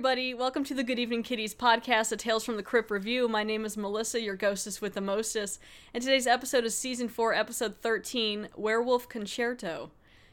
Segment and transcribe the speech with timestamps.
[0.00, 0.32] everybody.
[0.32, 3.28] Welcome to the Good Evening Kiddies podcast, a Tales from the Crypt review.
[3.28, 5.60] My name is Melissa, your ghostess with the mostest,
[5.92, 9.90] and today's episode is season 4, episode 13 Werewolf Concerto.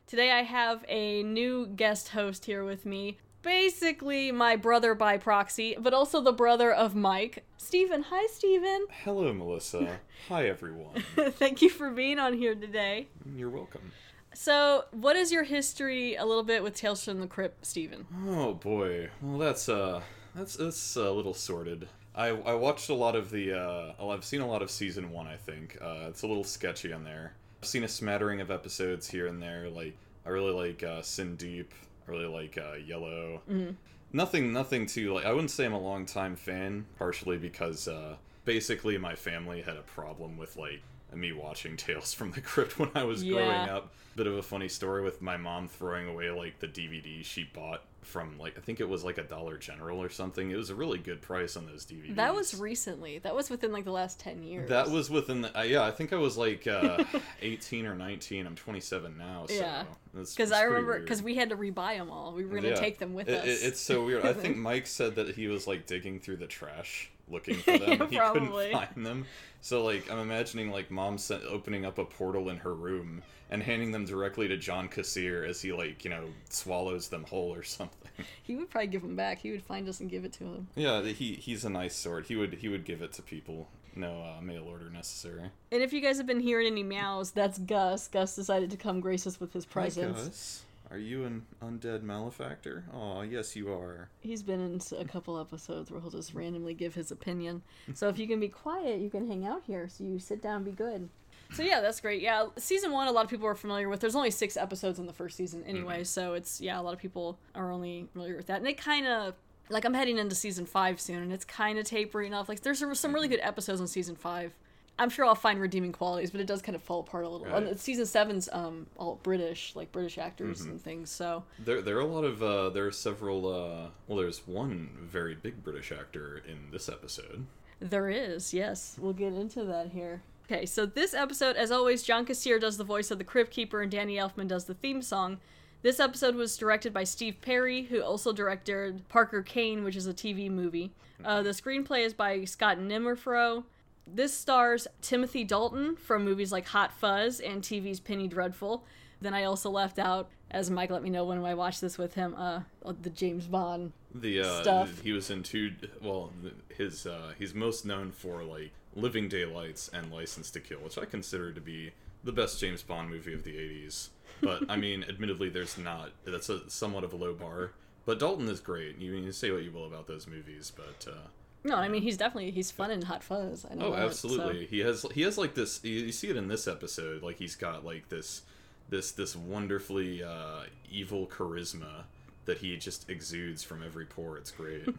[0.08, 3.18] Today I have a new guest host here with me.
[3.42, 7.44] Basically, my brother by proxy, but also the brother of Mike.
[7.58, 8.04] Stephen.
[8.04, 8.86] Hi, Stephen.
[9.04, 10.00] Hello, Melissa.
[10.30, 11.04] Hi, everyone.
[11.18, 13.08] Thank you for being on here today.
[13.36, 13.92] You're welcome.
[14.40, 18.06] So, what is your history a little bit with Tales from the Crypt, Stephen?
[18.28, 19.10] Oh boy.
[19.20, 20.04] Well, that's uh,
[20.36, 21.90] that's that's a little sorted.
[22.14, 25.26] I I watched a lot of the uh, I've seen a lot of season one.
[25.26, 27.34] I think uh, it's a little sketchy on there.
[27.60, 29.70] I've seen a smattering of episodes here and there.
[29.70, 31.74] Like I really like uh, Sin Deep.
[32.08, 33.42] I really like uh, Yellow.
[33.50, 33.72] Mm-hmm.
[34.14, 35.26] Nothing, nothing too like.
[35.26, 39.78] I wouldn't say I'm a long time fan, partially because uh, basically my family had
[39.78, 40.84] a problem with like
[41.16, 43.34] me watching Tales from the Crypt when I was Yeah.
[43.34, 43.94] growing up.
[44.16, 47.84] Bit of a funny story with my mom throwing away like the DVD she bought
[48.02, 50.50] from like I think it was like a Dollar General or something.
[50.50, 52.16] It was a really good price on those DVDs.
[52.16, 53.20] That was recently.
[53.20, 54.70] That was within like the last 10 years.
[54.70, 55.84] that was within the uh, yeah.
[55.84, 57.04] I think I was like uh,
[57.44, 58.48] 18 or 19.
[58.48, 59.46] I'm 27 now.
[59.48, 59.84] So Yeah.
[60.14, 62.34] that's- Because I remember, because we had to rebuy them all.
[62.34, 62.76] We were going to Yeah.
[62.76, 63.46] take them with It- us.
[63.46, 64.26] it- it's so weird.
[64.26, 67.90] I think Mike said that he was like digging through the trash looking for them.
[68.00, 68.66] Yeah, he probably.
[68.72, 69.26] couldn't find them.
[69.62, 73.64] So like I'm imagining like mom sent, opening up a portal in her room and
[73.64, 77.64] handing them directly to John Kassir as he like you know swallows them whole or
[77.64, 78.10] something.
[78.44, 79.40] he would probably give them back.
[79.40, 80.68] He would find us and give it to him.
[80.76, 82.28] yeah, he he's a nice sort.
[82.28, 83.68] He would he would give it to people.
[83.96, 85.42] No uh, mail order necessary.
[85.72, 88.08] And if you guys have been hearing any meows, that's Gus.
[88.08, 90.20] Gus decided to come grace us with his presence.
[90.20, 90.64] Hi, Gus.
[90.90, 92.86] Are you an undead malefactor?
[92.94, 94.10] Oh, yes, you are.
[94.22, 97.62] He's been in a couple episodes where he'll just randomly give his opinion.
[97.94, 99.90] So if you can be quiet, you can hang out here.
[99.90, 101.10] So you sit down, and be good.
[101.54, 102.22] So yeah, that's great.
[102.22, 104.00] Yeah, season one, a lot of people are familiar with.
[104.00, 106.04] There's only six episodes in the first season anyway, mm-hmm.
[106.04, 109.08] so it's yeah, a lot of people are only familiar with that, and it kind
[109.08, 109.34] of
[109.70, 112.50] like I'm heading into season five soon, and it's kind of tapering off.
[112.50, 113.36] Like there's some really mm-hmm.
[113.36, 114.54] good episodes in season five.
[115.00, 117.48] I'm sure I'll find redeeming qualities, but it does kind of fall apart a little.
[117.48, 117.64] Right.
[117.64, 121.10] And season seven's um all British, like British actors and things.
[121.10, 123.48] So There, there are a lot of uh, there are several.
[123.48, 127.46] Uh, well, there's one very big British actor in this episode.
[127.80, 128.98] There is, yes.
[129.00, 130.24] We'll get into that here.
[130.50, 133.82] Okay, so this episode, as always, John Kassir does the voice of the Crypt Keeper
[133.82, 135.40] and Danny Elfman does the theme song.
[135.84, 140.14] This episode was directed by Steve Perry, who also directed Parker Kane, which is a
[140.14, 140.92] TV movie.
[141.24, 143.64] Uh, the screenplay is by Scott Nimmerfro.
[144.14, 148.86] This stars Timothy Dalton from movies like Hot Fuzz and TV's Penny Dreadful.
[149.20, 152.14] Then I also left out, as Mike let me know when I watched this with
[152.14, 152.62] him, uh,
[153.02, 155.02] the James Bond The uh, Stuff.
[155.02, 155.74] he was in two.
[156.02, 156.32] Well,
[156.76, 161.06] his uh, he's most known for like Living Daylights and License to Kill, which I
[161.06, 161.92] consider to be
[162.24, 164.10] the best James Bond movie of the '80s.
[164.42, 166.12] But I mean, admittedly, there's not.
[166.26, 167.72] That's a somewhat of a low bar.
[168.06, 169.00] But Dalton is great.
[169.00, 171.28] You, you say what you will about those movies, but uh,
[171.64, 173.66] No, I mean he's definitely he's fun in Hot Fuzz.
[173.70, 174.66] I know Oh, that, so- absolutely.
[174.68, 175.84] He has he has like this.
[175.84, 177.24] You, you see it in this episode.
[177.24, 178.44] Like he's got like this
[178.90, 182.04] this this wonderfully uh, evil charisma
[182.46, 184.38] that he just exudes from every pore.
[184.38, 184.88] It's great.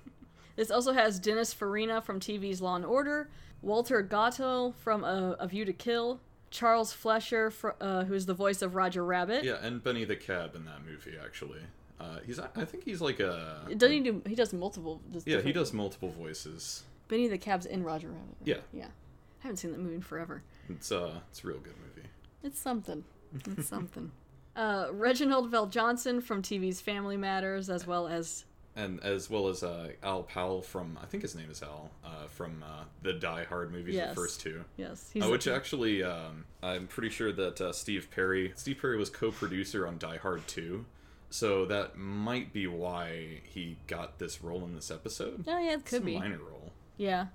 [0.57, 3.29] This also has Dennis Farina from TV's Law and Order,
[3.63, 6.19] Walter Gotell from uh, A View to Kill,
[6.51, 9.45] Charles Fleischer, fr- uh, who's the voice of Roger Rabbit.
[9.45, 11.61] yeah, and Benny the Cab in that movie actually.
[12.01, 14.23] Uh, he's I think he's like a Doesn't he do?
[14.27, 15.01] He does multiple.
[15.11, 16.85] Does yeah he does multiple voices.
[17.09, 18.37] Benny the Cab's in Roger Rabbit.
[18.41, 18.49] right?
[18.49, 18.57] Yeah.
[18.73, 18.85] yeah.
[18.85, 20.43] I haven't seen that movie in forever.
[20.69, 22.09] It's uh it's a real good movie.
[22.43, 23.05] It's something.
[23.47, 24.13] It's something.
[24.55, 28.45] Uh, Reginald VelJohnson from TV's Family Matters, as well as
[28.75, 32.27] And as well as uh, Al Powell from I think his name is Al uh,
[32.29, 34.11] from uh, the Die Hard movies, Yes.
[34.11, 34.65] the first two.
[34.77, 38.97] yes, he's Uh, which actually, um, I'm pretty sure that uh, Steve Perry, Steve Perry
[38.99, 40.85] was co-producer on Die Hard 2,
[41.31, 45.45] so that might be why he got this role in this episode.
[45.47, 46.19] oh yeah, it It's could a be.
[46.19, 46.73] minor role.
[46.97, 47.27] Yeah.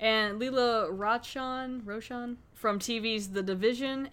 [0.00, 4.08] And Lela Rochon, Rochon from TV's The Division,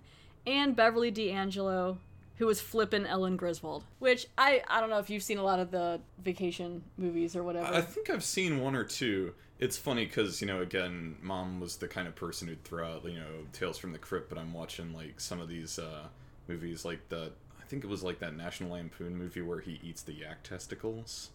[0.45, 1.97] and Beverly D'Angelo,
[2.38, 3.83] who was flippin' Ellen Griswold.
[4.00, 7.44] Which I I don't know if you've seen a lot of the vacation movies or
[7.44, 7.65] whatever.
[7.74, 9.33] I think I've seen one or two.
[9.59, 13.06] It's funny because you know, again, mom was the kind of person who'd throw out
[13.06, 16.07] you know Tales from the Crypt, but I'm watching like some of these uh,
[16.47, 17.31] movies, like the
[17.71, 21.29] think it was like that National Lampoon movie where he eats the yak testicles.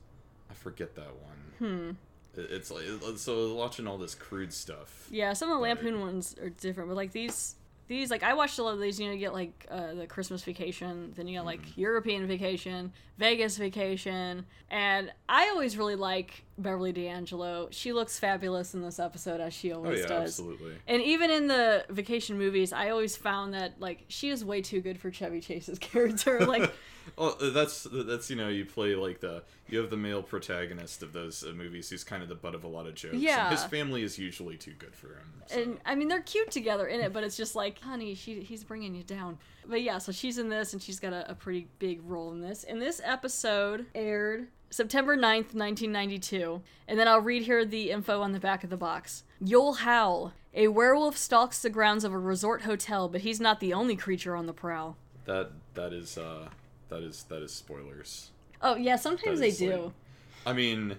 [0.51, 1.39] I forget that one.
[1.59, 1.91] hmm.
[2.41, 2.85] It- It's like
[3.17, 5.09] so watching all this crude stuff.
[5.11, 5.63] Yeah, some of the.
[5.63, 7.55] Lampoon ones are different, but like these
[7.89, 9.01] these like I watched a lot of these.
[9.01, 11.81] You know, you get like uh, the Christmas vacation, then you got like Mm-hmm.
[11.81, 17.69] European vacation, Vegas vacation, and I always really like Beverly D'Angelo.
[17.71, 20.29] She looks fabulous in this episode, as she always Oh always yeah, does.
[20.41, 20.75] absolutely.
[20.87, 24.81] And even in the vacation movies, I always found that like she is way too
[24.81, 26.45] good for Chevy Chase's character.
[26.47, 26.73] Like,
[27.17, 31.05] Well, uh, that's that's you know you play like the you have the male protagonist
[31.05, 33.15] of those uh, movies who's kind of the butt of a lot of jokes.
[33.15, 33.49] Yeah.
[33.49, 35.33] his family is usually too good for him.
[35.47, 35.61] so.
[35.63, 38.65] and I mean they're cute together in it, but it's just like, honey, she he's
[38.65, 39.39] bringing you down.
[39.65, 42.41] But yeah, so she's in this, and she's got a, a pretty big role in
[42.41, 42.65] this.
[42.65, 44.49] And this episode aired
[44.81, 46.61] September 9th, 1992.
[46.87, 49.25] And then I'll read here the info on the back of the box.
[49.41, 50.35] You'll howl.
[50.53, 54.37] A werewolf stalks the grounds of a resort hotel, but he's not the only creature
[54.37, 54.97] on the prowl.
[55.25, 56.49] that that is uh
[56.89, 58.31] that is that is spoilers.
[58.63, 59.83] Oh yeah, sometimes they do.
[59.85, 59.93] like-
[60.47, 60.93] I mean,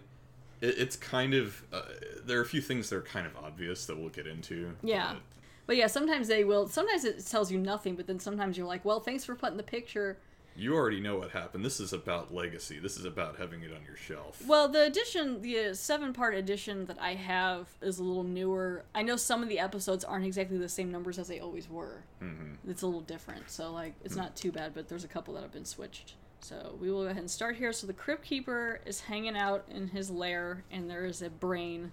[0.60, 1.82] it, it's kind of uh,
[2.26, 4.74] there are a few things that are kind of obvious that we'll get into.
[4.84, 5.14] Yeah.
[5.14, 5.22] but-
[5.68, 6.68] But yeah, sometimes they will.
[6.68, 9.64] Sometimes it tells you nothing, but then sometimes you're like, well, thanks for putting the
[9.64, 10.18] picture.
[10.58, 11.64] You already know what happened.
[11.64, 12.80] This is about legacy.
[12.80, 14.42] This is about having it on your shelf.
[14.48, 18.84] Well, the edition, the seven part edition that I have is a little newer.
[18.96, 22.02] I know some of the episodes aren't exactly the same numbers as they always were.
[22.24, 22.72] Mm-hmm.
[22.72, 23.52] It's a little different.
[23.52, 26.16] So, like, it's not too bad, but there's a couple that have been switched.
[26.40, 27.72] So, we will go ahead and start here.
[27.72, 31.92] So, the Crypt Keeper is hanging out in his lair, and there is a brain.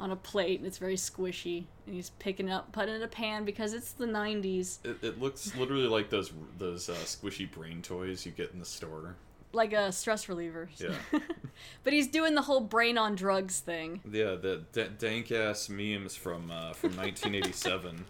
[0.00, 1.64] On a plate, and it's very squishy.
[1.86, 4.78] And he's picking it up, putting it in a pan because it's the 90s.
[4.84, 8.64] It, it looks literally like those those uh, squishy brain toys you get in the
[8.64, 9.14] store.
[9.52, 10.68] like a stress reliever.
[10.78, 10.94] Yeah.
[11.84, 14.00] but he's doing the whole brain on drugs thing.
[14.10, 18.04] Yeah, the d- dank ass memes from uh, from 1987.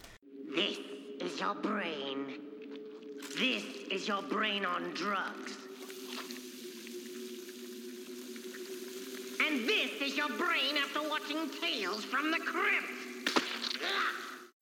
[0.55, 0.79] This
[1.21, 2.41] is your brain.
[3.39, 5.57] This is your brain on drugs.
[9.47, 12.89] And this is your brain after watching Tales from the Crypt.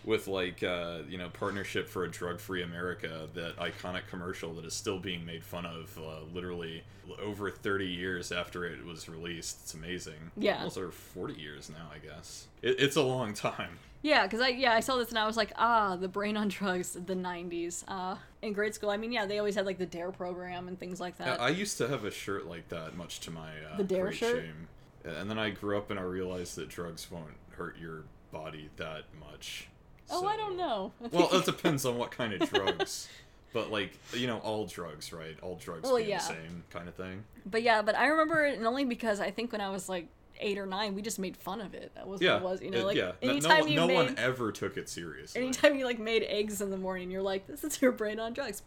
[0.04, 4.74] with like uh, you know partnership for a drug-free America, that iconic commercial that is
[4.74, 6.82] still being made fun of, uh, literally
[7.22, 9.58] over 30 years after it was released.
[9.62, 10.30] It's amazing.
[10.36, 10.58] Yeah.
[10.58, 12.46] almost over 40 years now, I guess.
[12.62, 13.78] It, it's a long time.
[14.02, 16.48] Yeah, because I yeah I saw this and I was like ah the brain on
[16.48, 17.84] drugs the '90s.
[17.86, 20.76] Uh, in grade school, I mean yeah they always had like the Dare program and
[20.76, 21.40] things like that.
[21.40, 24.16] I used to have a shirt like that, much to my uh, The Dare great
[24.16, 24.42] shirt?
[24.42, 24.66] shame.
[25.04, 29.04] And then I grew up and I realized that drugs won't hurt your body that
[29.30, 29.68] much.
[30.10, 30.92] oh, I don't know.
[31.10, 33.08] Well, it depends on what kind of drugs.
[33.52, 35.36] But like you know, all drugs, right?
[35.42, 36.18] All drugs Well, yeah.
[36.18, 37.24] the same kind of thing.
[37.44, 40.06] but yeah, but I remember it and only because I think when I was like
[40.40, 41.92] eight or nine, we just made fun of it.
[41.94, 42.62] That was Yeah, what it was.
[42.62, 43.12] You know, it- like yeah.
[43.22, 45.40] No- anytime no, you no made one ever took it seriously.
[45.42, 48.32] anytime you like made eggs in the morning, you're like, this is your brain on
[48.32, 48.62] drugs.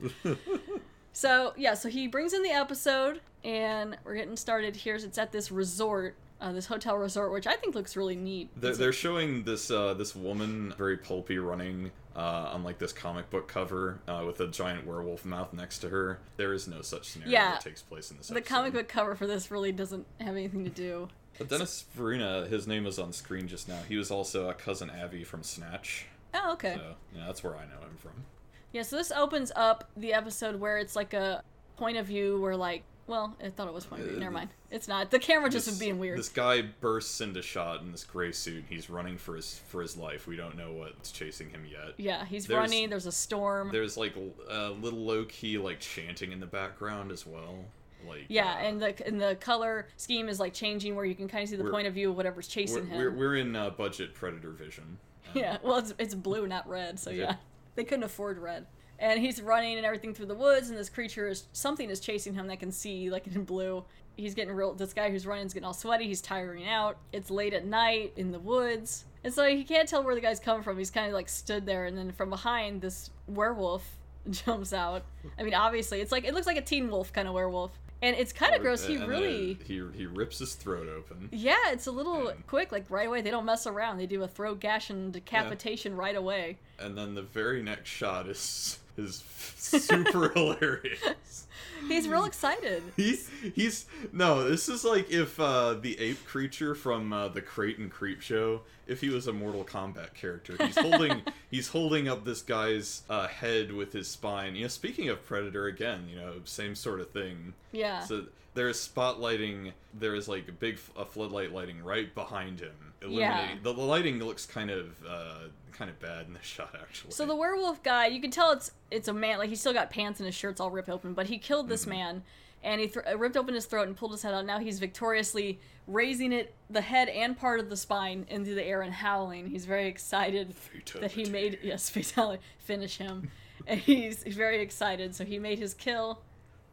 [1.18, 4.94] so yeah, so he brings in the episode, and we're getting started here.
[4.94, 8.50] It's at this resort, uh, this hotel resort, which I think looks really neat.
[8.56, 13.30] They're, they're showing this uh, this woman very pulpy running uh, on like this comic
[13.30, 16.20] book cover uh, with a giant werewolf mouth next to her.
[16.36, 17.50] There is no such scenario Yeah.
[17.50, 18.28] that takes place in this.
[18.28, 18.48] the episode.
[18.54, 21.08] comic book cover for this really doesn't have anything to do.
[21.36, 23.80] But Dennis Farina, his name was on screen just now.
[23.88, 26.06] He was also a cousin Avi from Snatch.
[26.32, 26.74] Oh, okay.
[26.76, 28.24] So yeah, that's where I know him from.
[28.72, 31.42] Yeah, so this opens up the episode where it's like a
[31.76, 34.18] point of view where like, well, I thought it was point of view.
[34.18, 34.50] Never mind.
[34.70, 35.10] It's not.
[35.10, 36.18] The camera just was being weird.
[36.18, 38.64] This guy bursts into shot in this gray suit.
[38.68, 40.26] He's running for his for his life.
[40.26, 41.94] We don't know what's chasing him yet.
[41.96, 42.90] yeah, he's There's- running.
[42.90, 43.70] There's a storm.
[43.72, 44.14] There's like
[44.50, 47.64] a little low key like chanting in the background as well.
[48.06, 51.26] Like Yeah, uh, and the and the color scheme is like changing where you can
[51.28, 52.96] kind of see the point of view of whatever's we're, chasing him.
[52.98, 54.84] we're, we're in uh, budget predator vision.
[54.84, 54.98] Um,
[55.34, 57.36] Yeah, well, it's, it's blue, not red, so Yeah.
[57.78, 58.66] They couldn't afford red.
[58.98, 62.34] And he's running and everything through the woods, and this creature is something is chasing
[62.34, 63.84] him that can see, like in blue.
[64.16, 64.74] He's getting real.
[64.74, 66.08] This guy who's running is getting all sweaty.
[66.08, 66.98] He's tiring out.
[67.12, 70.40] It's late at night in the woods, and so he can't tell where the guy's
[70.40, 70.76] coming from.
[70.76, 73.88] He's kind of like stood there, and then from behind, this werewolf
[74.30, 75.04] jumps out.
[75.38, 78.14] I mean, obviously, it's like it looks like a teen wolf kind of werewolf, and
[78.16, 78.86] it's kind of gross.
[78.86, 79.58] He really.
[79.64, 81.28] he he rips his throat open.
[81.32, 83.22] Yeah, it's a little And- quick, like right away.
[83.22, 83.98] They don't mess around.
[83.98, 86.58] They do a throat gash and decapitation right away.
[86.78, 89.22] And then the very next shot is is
[89.56, 91.46] super hilarious.
[91.86, 92.82] He's real excited.
[92.96, 94.48] He's he's no.
[94.48, 99.00] This is like if uh, the ape creature from uh, the Creighton Creep Show, if
[99.00, 103.72] he was a Mortal Kombat character, he's holding he's holding up this guy's uh, head
[103.72, 104.56] with his spine.
[104.56, 107.54] You know, speaking of Predator again, you know, same sort of thing.
[107.72, 108.00] Yeah.
[108.00, 109.72] So there is spotlighting.
[109.94, 112.72] There is like a big a floodlight lighting right behind him.
[113.06, 113.54] Yeah.
[113.62, 115.48] The, the lighting looks kind of uh,
[115.78, 117.12] kind of bad in this shot actually.
[117.12, 119.38] So the werewolf guy, you can tell it's it's a man.
[119.38, 121.82] Like he's still got pants and his shirt's all ripped open, but he killed this
[121.82, 121.90] Mm-hmm.
[121.90, 122.22] man,
[122.62, 124.44] and he th- uh, ripped open his throat and pulled his head out.
[124.44, 128.82] Now he's victoriously raising it, the head and part of the spine into the air
[128.82, 129.46] and howling.
[129.46, 130.54] He's very excited
[131.00, 133.30] that he made yes fatality finish him,
[133.66, 135.14] and he's, very excited.
[135.14, 136.20] So he made his kill,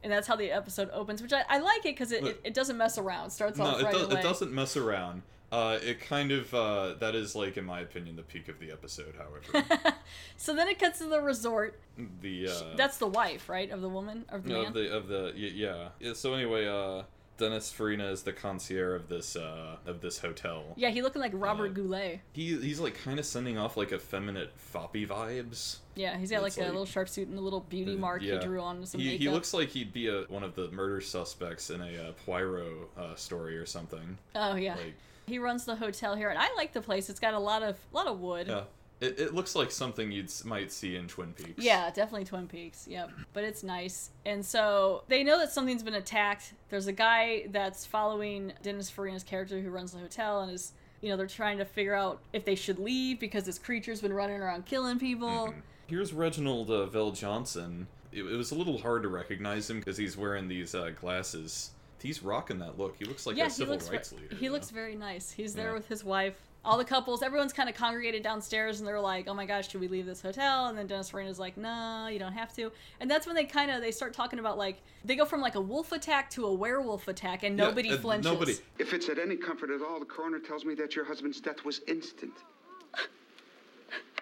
[0.03, 2.53] and that's how the episode opens, which I, I like it because it, it, it
[2.53, 3.29] doesn't mess around.
[3.29, 4.19] Starts No, off it, right does, away.
[4.19, 5.21] it doesn't mess around.
[5.51, 8.71] Uh, it kind of uh, that is like, in my opinion, the peak of the
[8.71, 9.13] episode.
[9.17, 9.93] However,
[10.37, 11.79] So then it cuts to the resort.
[12.21, 14.67] the uh, That's the wife, right, of the woman of the no, man.
[14.67, 15.89] of the of the y- yeah.
[15.99, 16.13] yeah.
[16.13, 17.03] So anyway, uh,
[17.37, 20.63] Dennis Farina is the concierge of this uh, of this hotel.
[20.77, 22.19] yeah, he looking like Robert Uh, Goulet.
[22.33, 25.77] He he's like kind of sending off like effeminate foppy vibes.
[25.95, 28.39] Yeah, he's got like it's a little sharp suit and a little beauty mark Yeah.
[28.39, 29.21] he drew on some He, makeup.
[29.21, 32.67] he looks like he'd be a one of the murder suspects in a uh, Poirot
[32.97, 34.17] uh, story or something.
[34.35, 34.95] oh yeah, Like
[35.27, 37.09] he runs the hotel here, and I like the place.
[37.09, 38.47] It's got a lot of lot of wood.
[38.47, 38.63] yeah,
[39.01, 41.63] it, it looks like something you'd might see in Twin Peaks.
[41.63, 42.87] Yeah, definitely Twin Peaks.
[42.87, 43.11] Yep.
[43.33, 44.11] But it's nice.
[44.25, 46.53] And so they know that something's been attacked.
[46.69, 51.09] There's a guy that's following Dennis Farina's character who runs the hotel and is, you
[51.09, 54.39] know, they're trying to figure out if they should leave because this creature's been running
[54.41, 55.27] around killing people.
[55.29, 55.59] Mm-hmm.
[55.87, 57.85] Here's Reginald uh, VelJohnson.
[58.11, 61.71] It, it was a little hard to recognize him because he's wearing these uh, glasses.
[62.01, 62.95] He's rocking that look.
[62.99, 64.35] He looks like yeah, a civil looks rights ve- leader.
[64.35, 64.75] he looks know?
[64.75, 65.31] very nice.
[65.31, 65.73] He's there Yeah.
[65.73, 66.35] with his wife.
[66.63, 69.81] All the couples, everyone's kind of congregated downstairs, and they're like, "Oh my gosh, should
[69.81, 73.09] we leave this hotel?" And then Dennis Farina's like, "No, you don't have to." And
[73.09, 75.61] that's when they kind of they start talking about like they go from like a
[75.61, 78.31] wolf attack to a werewolf attack, and Yeah, nobody uh, flinches.
[78.31, 78.55] Nobody.
[78.79, 81.63] If it's at any comfort at all, the coroner tells me that your husband's death
[81.63, 82.33] was instant.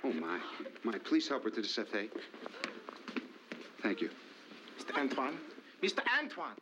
[0.06, 0.38] Oh, my.
[0.84, 2.10] My, please help her to the settee.
[3.82, 4.10] Thank you.
[4.78, 5.00] Mr.
[5.00, 5.38] Antoine?
[5.82, 6.00] Mr.
[6.20, 6.56] Antoine!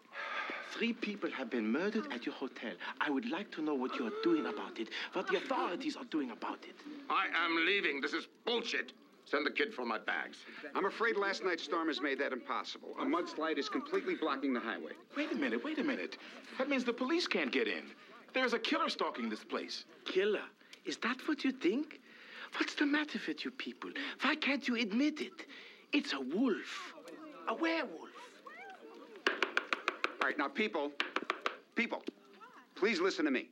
[0.72, 2.72] Three people have been murdered at your hotel.
[3.00, 6.06] I would like to know what you are doing about it, what the authorities are
[6.06, 6.76] doing about it.
[7.10, 8.00] I am leaving.
[8.02, 8.94] This is bullshit.
[9.26, 10.40] Send the kid for my bags.
[10.74, 12.96] I'm afraid last night's storm has made that impossible.
[13.00, 14.94] A mudslide is completely blocking the highway.
[15.16, 16.18] Wait a minute, wait a minute.
[16.58, 17.84] That means the police can't get in.
[18.34, 19.86] There's a killer stalking this place.
[20.06, 20.44] Killer?
[20.86, 22.00] Is that what you think?
[22.58, 23.92] What's the matter with you people?
[24.22, 25.46] Why can't you admit it?
[25.94, 26.94] It's a wolf.
[27.48, 28.11] A werewolf.
[30.22, 30.92] All right, now, people,
[31.76, 32.04] people,
[32.76, 33.50] please listen to me.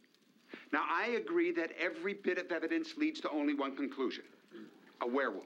[0.71, 4.23] Now, I agree that every bit of evidence leads to only one conclusion
[5.01, 5.45] a werewolf.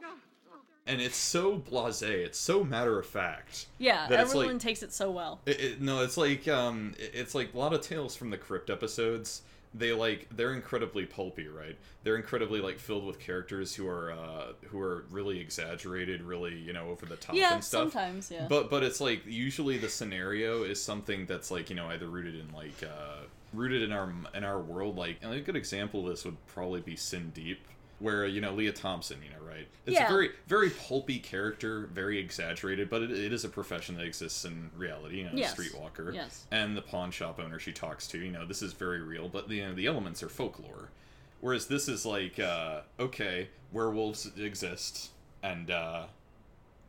[0.85, 2.25] And it's so blasé.
[2.25, 3.67] It's so matter of fact.
[3.77, 5.39] Yeah, that it's everyone like- takes it so well.
[5.45, 8.37] It, it, no, it's like um, it- it's like a lot of Tales from the
[8.37, 9.43] Crypt episodes.
[9.75, 11.75] They like they're incredibly pulpy, right?
[12.03, 16.73] They're incredibly like filled with characters who are uh, who are really exaggerated, really you
[16.73, 17.91] know over the top Yeah, and stuff.
[17.91, 18.45] sometimes, yeah.
[18.47, 22.35] But but it's like usually the scenario is something that's like you know either rooted
[22.35, 24.95] in like uh, rooted in our in our world.
[24.95, 27.65] Like and a good example of this would probably be Sin Deep,
[28.03, 29.65] where you know Lea Thompson, you know, right?
[29.85, 30.05] It's Yeah.
[30.05, 34.43] a very very pulpy character, very exaggerated, but it, it is a profession that exists
[34.43, 35.19] in reality.
[35.19, 35.55] You know, Yes.
[35.55, 36.45] streetwalker, Yes.
[36.51, 38.19] and the pawn shop owner she talks to.
[38.19, 40.89] You know, this is very real, but the you know, the elements are folklore.
[41.39, 46.05] Whereas this is like, uh, okay, werewolves exist, and uh,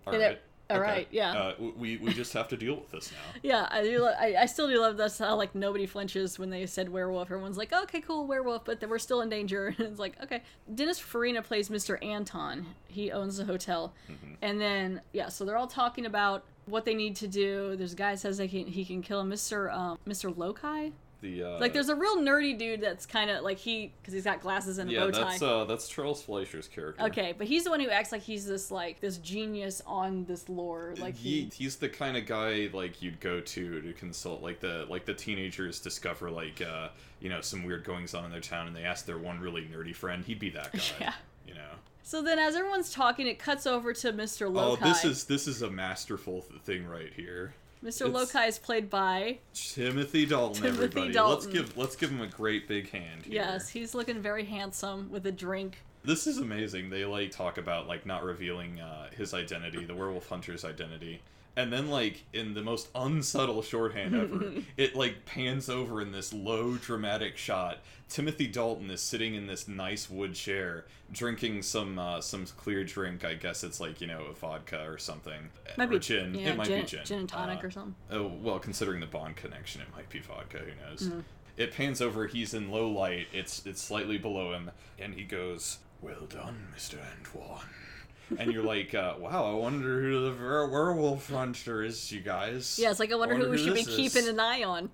[0.07, 0.41] all right,
[0.71, 1.33] all right, yeah.
[1.33, 3.41] Uh, we we just have to deal with this now.
[3.43, 4.01] Yeah, I do.
[4.01, 5.19] lo- I, I still do love this.
[5.19, 7.31] How like nobody flinches when they said werewolf.
[7.31, 9.75] Everyone's like, okay, cool, werewolf, but then we're still in danger.
[9.77, 10.43] And it's like, okay.
[10.75, 12.03] Dennis Farina plays Mr.
[12.05, 12.67] Anton.
[12.89, 14.35] He owns the hotel, Mm-hmm.
[14.43, 17.77] and then yeah, so they're all talking about what they need to do.
[17.77, 19.71] There's a guy says they can, he can kill him, Mr.
[19.71, 20.35] Um, Mr.
[20.35, 20.93] Lokai.
[21.25, 24.25] The uh, Like, there's a real nerdy dude that's kind of like he because he's
[24.25, 25.21] got glasses and a yeah, bow tie.
[25.31, 27.03] that's uh, that's Charles Fleischer's character.
[27.05, 30.49] Okay, but he's the one who acts like he's this like this genius on this
[30.51, 30.95] lore.
[30.99, 34.61] Like he, he, he's the kind of guy like you'd go to to consult like
[34.61, 36.89] the like the teenagers discover like uh
[37.21, 39.63] you know some weird goings on in their town and they ask their one really
[39.63, 41.13] nerdy friend he'd be that guy Yeah.
[41.49, 41.71] you know
[42.03, 44.53] So then, as everyone's talking, it cuts over to Mr.
[44.55, 48.11] oh this is this is a masterful th- thing right here Mr.
[48.11, 51.53] Lokai is played by Timothy Dalton Timothy everybody let's Dalton.
[51.53, 53.35] give let's give him a great big hand here.
[53.35, 55.79] yes, he's looking very handsome with a drink.
[56.03, 56.91] This is amazing.
[56.91, 61.21] They like talk about like not revealing uh, his identity, the werewolf hunter's identity.
[61.57, 66.33] And then like in the most unsubtle shorthand ever, it like pans over in this
[66.33, 67.79] low dramatic shot.
[68.09, 73.25] Timothy Dalton is sitting in this nice wood chair drinking some uh, some clear drink.
[73.25, 75.51] I guess it's like, you know, a vodka or something.
[75.79, 76.35] Might or be gin.
[76.35, 77.05] Yeah, it might gin, be gin.
[77.05, 77.95] gin and tonic Uh, or something.
[78.11, 80.59] Oh well, considering the Bond connection, it might be vodka.
[80.59, 81.09] Who knows?
[81.09, 81.21] Mm-hmm.
[81.57, 82.27] It pans over.
[82.27, 83.29] He's in low light.
[83.33, 87.61] It's it's slightly below him, and he goes, "Well done, Mister Antoine."
[88.39, 92.91] And you're like, uh, "Wow, I wonder who the werewolf hunter is, you guys." Yeah,
[92.91, 94.91] it's like I wonder, who we should be keeping is." an eye on.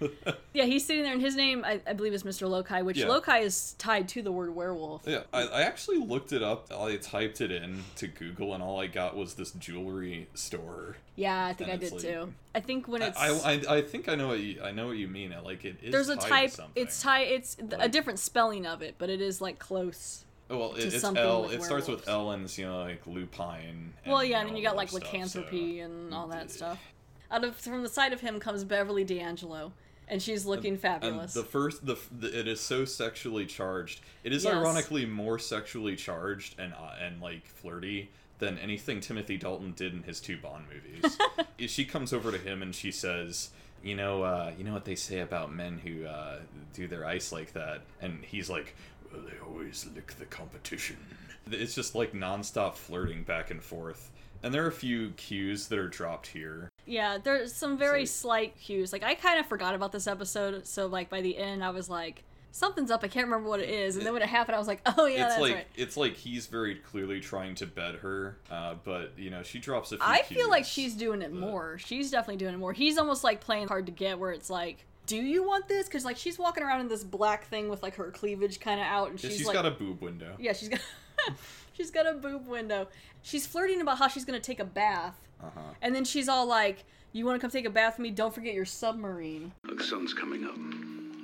[0.52, 2.48] yeah, he's sitting there, and his name, I, I believe, is Mr.
[2.48, 3.06] Lokai, which Yeah.
[3.06, 5.02] Lokai is tied to the word werewolf.
[5.06, 6.70] Yeah, I, I actually looked it up.
[6.72, 10.96] I typed it in to Google, and all I got was this jewelry store.
[11.16, 12.34] Yeah, I think And I did like- too.
[12.56, 14.96] I think when it's I, I, I think I know what you, I know what
[14.96, 15.32] you mean.
[15.32, 15.92] I Like it is.
[15.92, 16.72] there's a type, something.
[16.82, 17.28] it's tied.
[17.28, 20.24] It's th- a different spelling of it, but it is like close.
[20.54, 21.50] Oh, well, it, it's L.
[21.50, 22.08] It starts with.
[22.08, 23.92] L and it's you know like lupine.
[24.06, 26.78] well, yeah, and then you got like stuff, lycanthropy so- and all that stuff.
[27.30, 29.72] out of from the side of him comes Beverly D'Angelo,
[30.08, 31.34] and she's looking And fabulous.
[31.34, 34.00] the first, the, the it is so sexually charged.
[34.22, 34.54] It is Yes.
[34.54, 40.02] ironically more sexually charged and uh, and like flirty than anything Timothy Dalton did in
[40.02, 41.18] his two Bond movies.
[41.70, 43.50] she comes over to him and she says,
[43.82, 46.40] "You know, uh, you know what they say about men who uh,
[46.74, 48.74] do their ice like that," and he's like,
[49.14, 50.96] "Well, they always lick the competition."
[51.50, 54.10] It's just like nonstop flirting back and forth.
[54.42, 56.70] And there are a few cues that are dropped here.
[56.86, 58.92] Yeah, there's some very like- slight cues.
[58.92, 61.88] Like I kind of forgot about this episode, so like by the end I was
[61.88, 63.02] like, something's up.
[63.02, 63.96] I can't remember what it is.
[63.96, 65.66] And then when it happened, I was like, oh yeah, it's that's like right.
[65.76, 69.92] it's like he's very clearly trying to bed her, uh, but you know she drops
[69.92, 70.06] a few.
[70.06, 71.78] I feel like she's doing it that- more.
[71.78, 72.72] She's definitely doing it more.
[72.72, 75.86] He's almost like playing hard to get, where it's like, do you want this?
[75.86, 78.86] Because like she's walking around in this black thing with like her cleavage kind of
[78.86, 80.34] out, and Yeah, she's, she's like, got a boob window.
[80.38, 80.80] yeah, she's got
[81.74, 82.88] she's got a boob window.
[83.22, 85.60] She's flirting about how she's gonna take a bath, Uh-huh.
[85.82, 88.10] and then she's all like, "You want to come take a bath with me?
[88.10, 90.56] Don't forget your submarine." The sun's coming up.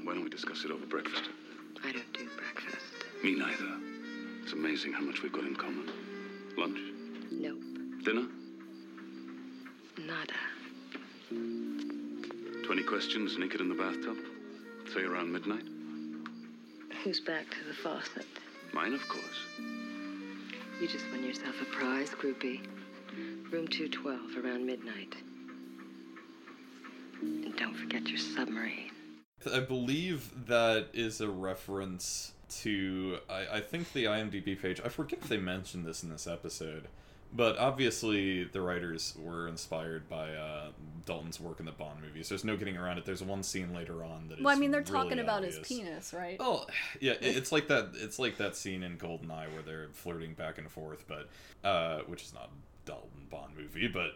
[0.05, 1.25] Why don't we discuss it over breakfast?
[1.85, 2.85] I don't do breakfast.
[3.23, 3.77] Me neither.
[4.43, 5.91] It's amazing how much we've got in common.
[6.57, 6.79] Lunch?
[7.31, 7.61] Nope.
[8.05, 8.27] Dinner?
[9.99, 10.33] Nada.
[12.71, 14.17] 20 questions naked in the bathtub?
[14.95, 15.65] Say around midnight?
[17.03, 18.25] Who's back to the faucet?
[18.73, 19.25] Mine, of course.
[20.81, 22.65] You just won yourself a prize, groupie.
[23.51, 25.17] Room 212 around midnight.
[27.21, 28.93] And don't forget your submarine.
[29.53, 34.81] I believe that is a reference to I, I think the IMDb page.
[34.85, 36.87] I forget if they mentioned this in this episode,
[37.33, 40.69] but obviously the writers were inspired by uh,
[41.07, 42.29] Dalton's work in the Bond movies.
[42.29, 43.05] There's no getting around it.
[43.05, 44.43] There's one scene later on that.
[44.43, 46.37] Well, I mean, they're really talking about his penis, right?
[46.41, 46.67] Oh,
[47.01, 47.91] yeah, it's like that.
[47.95, 51.29] It's like that scene in Goldeneye where they're flirting back and forth, but
[51.69, 54.13] uh, which is not a Dalton Bond movie, but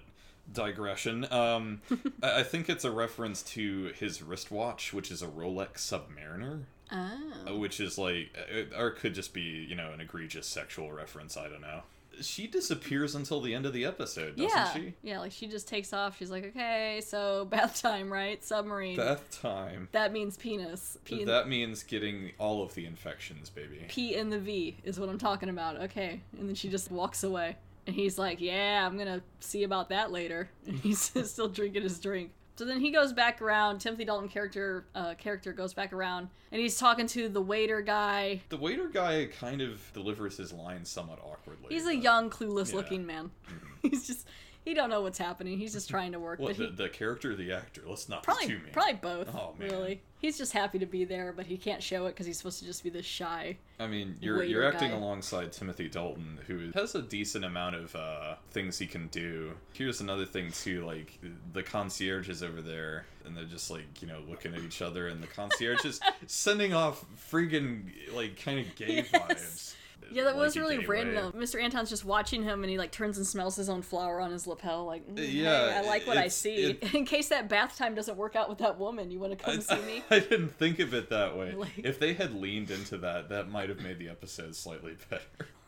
[0.53, 1.31] digression.
[1.33, 1.81] Um,
[2.23, 6.63] I think it's a reference to his wristwatch, which is a Rolex Submariner,
[6.93, 7.57] Oh.
[7.57, 11.37] which is like, uh, or it could just be you know an egregious sexual reference.
[11.37, 11.83] I don't know.
[12.23, 14.95] She disappears until the end of the episode, doesn't yeah, she?
[15.03, 15.21] yeah.
[15.21, 16.19] Like she just takes off.
[16.19, 18.43] She's like, okay, so bath time, right?
[18.43, 18.97] Submarine.
[18.97, 19.89] Bath time.
[19.93, 20.99] that means penis.
[21.05, 23.85] P That means getting all of the infections, baby.
[23.89, 25.77] P in the V is what I'm talking about.
[25.83, 29.89] Okay, and then she just walks away, and he's like, yeah, I'm gonna see about
[29.91, 30.51] that later.
[30.67, 31.01] And he's
[31.31, 32.31] still drinking his drink.
[32.57, 33.81] So then he goes back around.
[33.81, 38.43] Timothy Dalton character uh, character goes back around, and he's talking to the waiter guy.
[38.49, 41.67] The waiter guy kind of delivers his lines somewhat awkwardly.
[41.69, 42.77] He's a young, clueless yeah.
[42.77, 43.31] looking man.
[43.83, 44.29] he's just
[44.65, 45.59] he don't know what's happening.
[45.59, 46.39] He's just trying to work.
[46.39, 47.83] What but he, the, the character, or the actor?
[47.87, 48.63] Let's not probably mean.
[48.73, 49.29] probably both.
[49.35, 49.71] Oh, man.
[49.71, 52.59] Really, he's just happy to be there, but he can't show it because he's supposed
[52.61, 53.57] to just be this shy.
[53.79, 54.97] I mean, you're you're acting guy.
[54.97, 59.53] alongside Timothy Dalton, who has a decent amount of uh, things he can do.
[59.75, 61.19] Here's another thing too, like
[61.53, 65.09] the concierge is over there, and they're just like you know looking at each other,
[65.09, 69.09] and the concierge is sending off freaking like kind of gay Yes.
[69.13, 69.75] vibes.
[70.13, 71.33] Yeah, that was Like a really random.
[71.33, 71.63] Mr.
[71.63, 74.47] Anton's just watching him, and he like turns and smells his own flower on his
[74.47, 74.85] lapel.
[74.85, 76.55] Like, mm, Yeah, hey, I like what I see.
[76.57, 79.45] it- In case that bath time doesn't work out with that woman, you want to
[79.45, 80.03] come I, see me?
[80.11, 81.55] I didn't think of it that way.
[81.57, 85.23] Like- if they had leaned into that, that might have made the episode slightly better.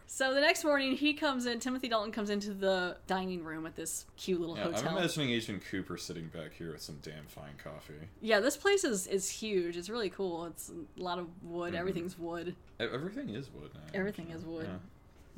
[0.06, 1.58] So the next morning, he comes in.
[1.58, 5.62] Timothy Dalton comes into the dining room at this cute little Yeah, I'm imagining Agent
[5.70, 7.94] Cooper sitting back here with some damn fine coffee.
[8.20, 9.76] Yeah, this place is is huge.
[9.76, 10.46] It's really cool.
[10.46, 11.72] It's a lot of wood.
[11.72, 11.80] Mm-hmm.
[11.80, 12.54] Everything's wood.
[12.78, 13.80] Everything is wood now.
[13.94, 14.40] Everything actually.
[14.40, 14.66] is wood.
[14.68, 14.78] Yeah.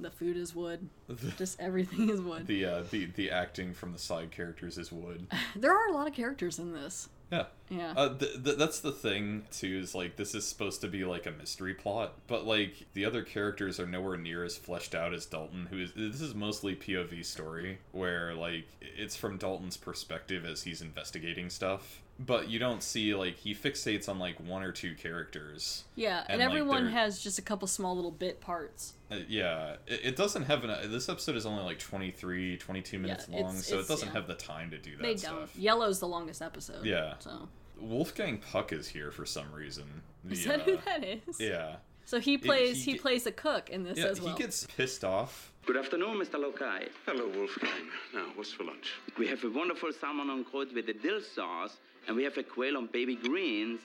[0.00, 0.88] The food is wood.
[1.37, 2.46] Just everything is wood.
[2.46, 5.26] the, uh, the the acting from the side characters is wood.
[5.57, 7.09] There are a lot of characters in this.
[7.30, 7.44] Yeah.
[7.68, 7.92] Yeah.
[7.94, 9.80] Uh, th- th- that's the thing too.
[9.82, 13.22] Is like this is supposed to be like a mystery plot, but like the other
[13.22, 15.66] characters are nowhere near as fleshed out as Dalton.
[15.70, 20.80] Who is this is mostly POV story, where like it's from Dalton's perspective as he's
[20.80, 22.00] investigating stuff.
[22.20, 25.85] But you don't see like he fixates on like one or two characters.
[25.94, 28.94] yeah, and, and, everyone they're- has just a couple small little bit parts.
[29.11, 30.90] Uh, yeah, it, it doesn't have an.
[30.90, 34.14] This episode is only like 23, 22 minutes it's- long, so it doesn't yeah.
[34.14, 35.33] have the time to do that They stuff.
[35.37, 35.50] don't.
[35.57, 36.85] Yellow's the longest episode.
[36.85, 37.14] Yeah.
[37.20, 37.48] So
[37.81, 39.85] Wolfgang Puck is here for some reason.
[40.31, 41.38] is The, that who uh, that is?
[41.38, 41.76] Yeah.
[42.04, 44.33] So he plays he he, plays a cook in this Yeah, as well.
[44.35, 45.52] he gets pissed off.
[45.66, 46.37] Good afternoon, Mr.
[46.42, 46.88] Lokai.
[47.04, 47.68] Hello, Wolfgang.
[48.14, 48.94] Now, what's for lunch?
[49.18, 51.76] We have a wonderful salmon en croûte with a dill sauce,
[52.09, 53.81] and we have a quail on baby greens.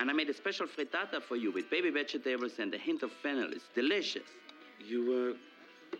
[0.00, 3.10] And I made a special frittata for you with baby vegetables and a hint of
[3.22, 3.50] fennel.
[3.52, 4.28] It's delicious.
[4.84, 5.36] You,
[5.92, 5.96] uh.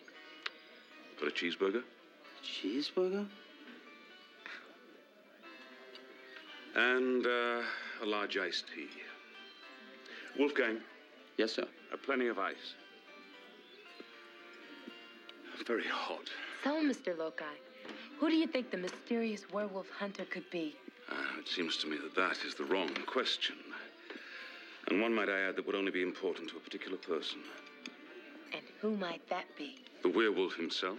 [1.20, 1.82] Got a cheeseburger?
[2.44, 3.26] Cheeseburger?
[6.76, 7.62] And, uh,
[8.02, 8.88] a large iced tea.
[10.38, 10.78] Wolfgang,
[11.38, 11.66] Yes, sir.
[11.92, 12.74] uh, plenty of ice.
[15.66, 16.30] Very hot.
[16.64, 17.16] So, Mr.
[17.16, 17.56] Lokai,
[18.20, 20.76] Who do you think the mysterious werewolf hunter could be?
[21.10, 23.56] Ah, it seems to me that that is the wrong question.
[24.88, 27.38] And one, might I add, that would only be important to a particular person.
[28.52, 29.76] And who might that be?
[30.02, 30.98] The werewolf himself?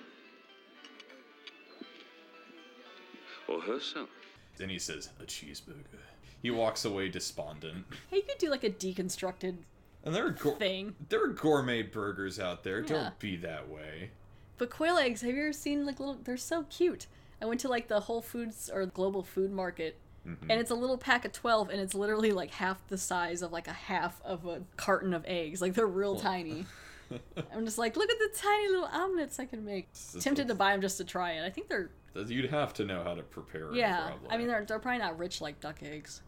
[3.47, 4.09] Or herself?
[4.57, 5.99] Then he says, a cheeseburger.
[6.41, 7.85] He walks away despondent.
[8.09, 9.57] Hey, you could do like a deconstructed
[10.03, 10.95] And there are gour- thing.
[11.09, 12.81] there are gourmet burgers out there.
[12.81, 12.87] Yeah.
[12.87, 14.11] Don't be that way.
[14.57, 16.17] But quail eggs, have you ever seen like little?
[16.23, 17.07] They're so cute.
[17.41, 19.97] I went to like the Whole Foods or Global Food Market,
[20.27, 20.51] Mm-hmm.
[20.51, 23.53] and it's a little pack of twelve, and it's literally like half the size of
[23.53, 25.61] like a half of a carton of eggs.
[25.61, 26.65] Like they're real tiny.
[27.53, 29.87] I'm just like, look at the tiny little omelets I can make.
[30.19, 31.45] Tempted to buy them just to try it.
[31.45, 31.89] I think they're
[32.27, 33.71] You'd have to know how to prepare.
[33.71, 34.11] yeah.
[34.29, 36.21] I mean, they're they're probably not rich like duck eggs.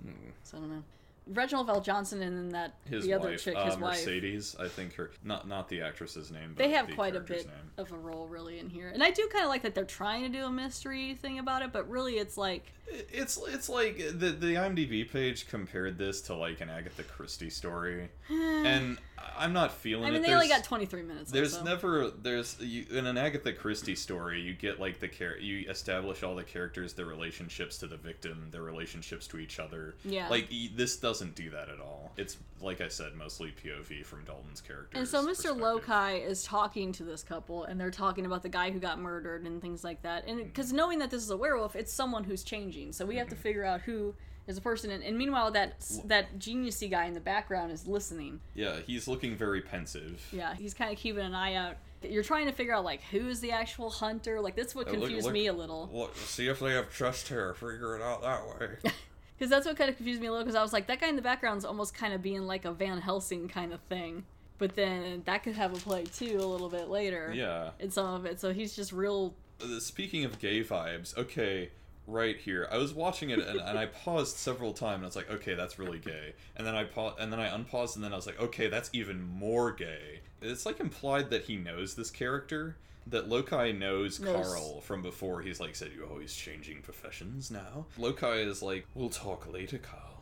[0.44, 0.84] So I don't know.
[1.28, 4.00] Reginald VelJohnson and then that his the other wife, chick, uh, his wife.
[4.00, 4.56] Mercedes.
[4.60, 6.54] I think her not not the actress's name.
[6.56, 7.56] But They have the quite a bit Name.
[7.78, 10.24] of a role really in here, and I do kind of like that they're trying
[10.24, 14.32] to do a mystery thing about it, but really it's like It's it's like the
[14.32, 18.98] the IMDb page compared this to like an Agatha Christie story, and
[19.38, 20.12] I'm not feeling I it.
[20.14, 21.32] mean, they only There's- got 23 minutes.
[21.32, 25.70] There's never there's you, in an Agatha Christie story you get like the char- you
[25.70, 30.28] establish all the characters their relationships to the victim their relationships to each other Yeah.
[30.28, 34.62] like this doesn't do that at all it's like I said mostly POV from Dalton's
[34.62, 35.56] character And so Mr.
[35.58, 39.46] Lokai is talking to this couple, and they're talking about the guy who got murdered
[39.46, 40.28] and things like that.
[40.28, 42.94] And because knowing that this is a werewolf, it's someone who's changing.
[42.94, 43.42] So we have to Mm-hmm.
[43.44, 44.14] figure out who
[44.48, 44.92] is a person.
[44.92, 48.40] And, and meanwhile, that that geniusy guy in the background is listening.
[48.56, 51.76] yeah he's looking very pensive Yeah, he's kind of keeping an eye out.
[52.04, 54.42] You're trying to figure out like who's the actual hunter.
[54.42, 55.90] Like that's what Uh, look- look- me a little.
[55.94, 58.92] look, see if they have chest hair figure it out that way
[59.42, 60.46] Because that's what kind of confused me a little.
[60.46, 62.72] Because I was like, that guy in the background's almost kind of being like a
[62.72, 64.24] Van Helsing kind of thing.
[64.60, 67.34] But then that could have a play too a little bit later.
[67.36, 67.72] Yeah.
[67.80, 69.34] In some of it, so he's just real.
[69.60, 71.72] Uh, speaking of gay vibes, okay,
[72.12, 72.68] right here.
[72.72, 75.54] I was watching it and, and I paused several times and I was like, okay,
[75.56, 76.34] that's really gay.
[76.56, 78.90] And then I paused and then I unpaused and then I was like, okay, that's
[78.94, 80.22] even more gay.
[80.42, 82.76] It's like implied that he knows this character.
[83.08, 84.46] That Lokai knows Knows.
[84.46, 85.42] Carl from before.
[85.42, 90.22] He's like said, "You always changing professions now." Lokai is like, "We'll talk later, Carl.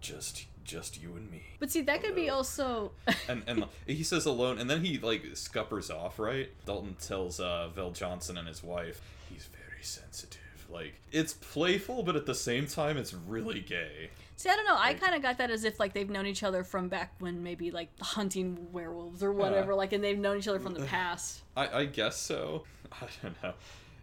[0.00, 2.90] Just, just you and me." But see, that could be also.
[3.28, 6.18] and and he says alone, and then he like scuppers off.
[6.18, 6.48] Right?
[6.66, 9.00] Dalton tells uh, VelJohnson and his wife
[9.32, 10.40] he's very sensitive.
[10.70, 14.10] Like it's playful, but at the same time, it's really gay.
[14.36, 14.76] See, I don't know.
[14.78, 17.42] I kind of got that as if like they've known each other from back when
[17.42, 19.74] maybe like hunting werewolves or whatever.
[19.74, 21.42] Like, and they've known each other from the past.
[21.56, 22.64] I, I guess so.
[22.92, 23.54] I don't know.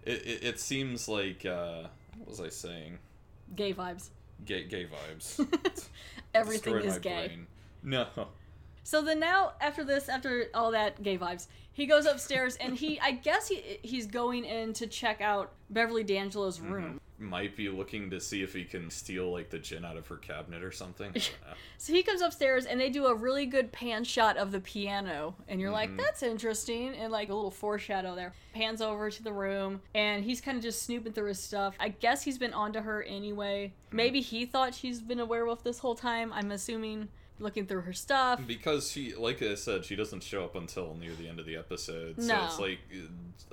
[0.04, 1.84] It, it, it seems like uh,
[2.18, 2.98] what was I saying?
[3.56, 4.10] Gay vibes.
[4.44, 5.40] Gay gay vibes.
[6.34, 7.28] Everything Destroyed is my gay.
[7.28, 7.48] brain.
[7.84, 8.08] No.
[8.84, 13.00] So then now after this, after all that gay vibes, he goes upstairs and he,
[13.02, 16.72] I guess he he's going in to check out Beverly D'Angelo's mm-hmm.
[16.72, 17.02] room.
[17.20, 20.16] Might be looking to see if he can steal like the gin out of her
[20.16, 21.10] cabinet or something.
[21.10, 21.54] I don't know.
[21.78, 25.36] So he comes upstairs and they do a really good pan shot of the piano.
[25.50, 25.98] And you're like, mm-hmm.
[25.98, 26.96] that's interesting.
[26.96, 28.34] And like a little foreshadow there.
[28.54, 31.76] Pans over to the room and he's kind of just snooping through his stuff.
[31.80, 33.74] I guess he's been onto her anyway.
[33.92, 33.98] Hmm.
[33.98, 36.32] Maybe he thought she's been a werewolf this whole time.
[36.32, 38.40] I'm assuming looking through her stuff.
[38.48, 41.56] because she like i said she doesn't show up until near the end of the
[41.58, 42.46] episode so No.
[42.46, 42.80] it's like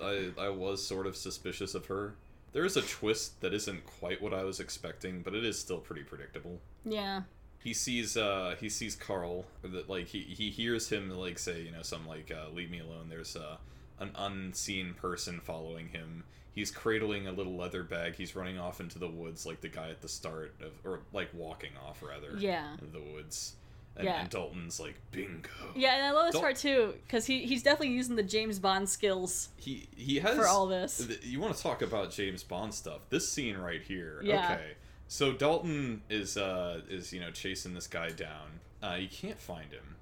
[0.02, 2.14] i i was sort of suspicious of her
[2.52, 5.78] there is a twist that isn't quite what i was expecting but it is still
[5.78, 7.22] pretty predictable Yeah.
[7.62, 11.72] he sees uh he sees carl that like he he hears him like say you
[11.72, 13.56] know some like uh, leave me alone there's uh
[13.98, 18.98] an unseen person following him he's cradling a little leather bag he's running off into
[18.98, 22.76] the woods like the guy at the start of or like walking off rather Yeah.
[22.92, 23.54] the woods
[23.96, 24.20] and, Yeah.
[24.22, 27.62] and dalton's like bingo Yeah, and I love this Don't- part too, because he, he's
[27.62, 29.50] definitely using the James Bond skills.
[29.56, 31.06] he he has For all this.
[31.06, 33.00] th- You want to talk about James Bond stuff?
[33.10, 34.20] This scene right here.
[34.24, 34.54] Yeah.
[34.54, 34.72] Okay.
[35.08, 38.60] So Dalton is uh is you know chasing this guy down.
[38.82, 39.96] Uh, you can't find him.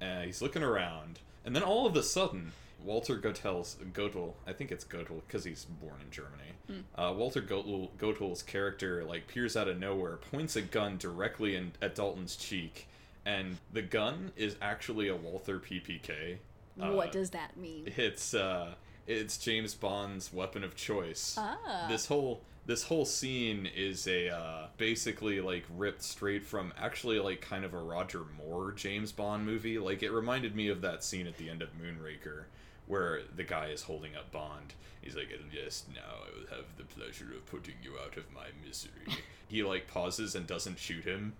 [0.00, 2.52] Uh, he's looking around, and then all of a sudden,
[2.84, 6.52] Walter Gotell's Gotell, I think it's Gotell because he's born in Germany.
[6.94, 7.00] Hmm.
[7.00, 11.72] Uh, Walter Gotell, Gotell's character like peers out of nowhere, points a gun directly in,
[11.82, 12.86] at Dalton's cheek,
[13.24, 16.38] and the gun is actually a Walther PPK.
[16.80, 17.92] Uh, what does that mean?
[17.96, 18.74] it's uh
[19.06, 21.34] it's James Bond's weapon of choice.
[21.36, 21.86] Ah.
[21.88, 27.40] This whole this whole scene is a uh, basically like ripped straight from actually like
[27.40, 29.78] kind of a Roger Moore James Bond movie.
[29.78, 32.44] Like it reminded me of that scene at the end of Moonraker
[32.86, 34.74] where the guy is holding up Bond.
[35.00, 38.46] He's like, "Yes, now I will have the pleasure of putting you out of my
[38.64, 41.34] misery." he like pauses and doesn't shoot him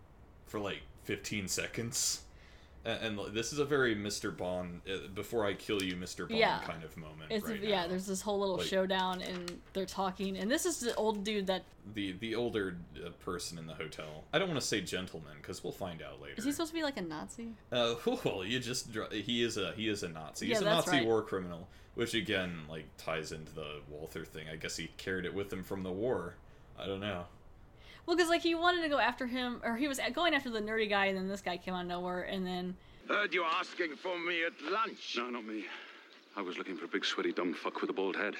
[0.50, 2.22] for like 15 seconds.
[2.84, 4.34] And, and this is a very Mr.
[4.34, 6.26] Bond, uh, before I kill you, Mr.
[6.26, 6.60] Bond Yeah.
[6.64, 7.30] kind of moment.
[7.30, 7.82] It's right yeah.
[7.82, 7.88] now.
[7.88, 11.46] There's this whole little Like- showdown, and they're talking, and this is the old dude
[11.46, 14.24] that the the older uh, person in the hotel.
[14.32, 16.34] I don't want to say gentleman because we'll find out later.
[16.38, 17.52] is he supposed to be like a Nazi?
[17.70, 20.46] Uh, well, you just he is a he is a Nazi.
[20.46, 21.06] He's Yeah, a that's Nazi right.
[21.06, 24.46] war criminal, which again like ties into the Walther thing.
[24.50, 26.34] I guess he carried it with him from the war.
[26.78, 27.26] I don't know.
[28.06, 30.60] Well, because like he wanted to go after him, or he was going after the
[30.60, 32.76] nerdy guy, and then this guy came out of nowhere, and then
[33.10, 35.16] Heard you asking for me at lunch.
[35.16, 35.64] No, not me.
[36.36, 38.36] I was looking for a big, sweaty, dumb fuck with a bald head.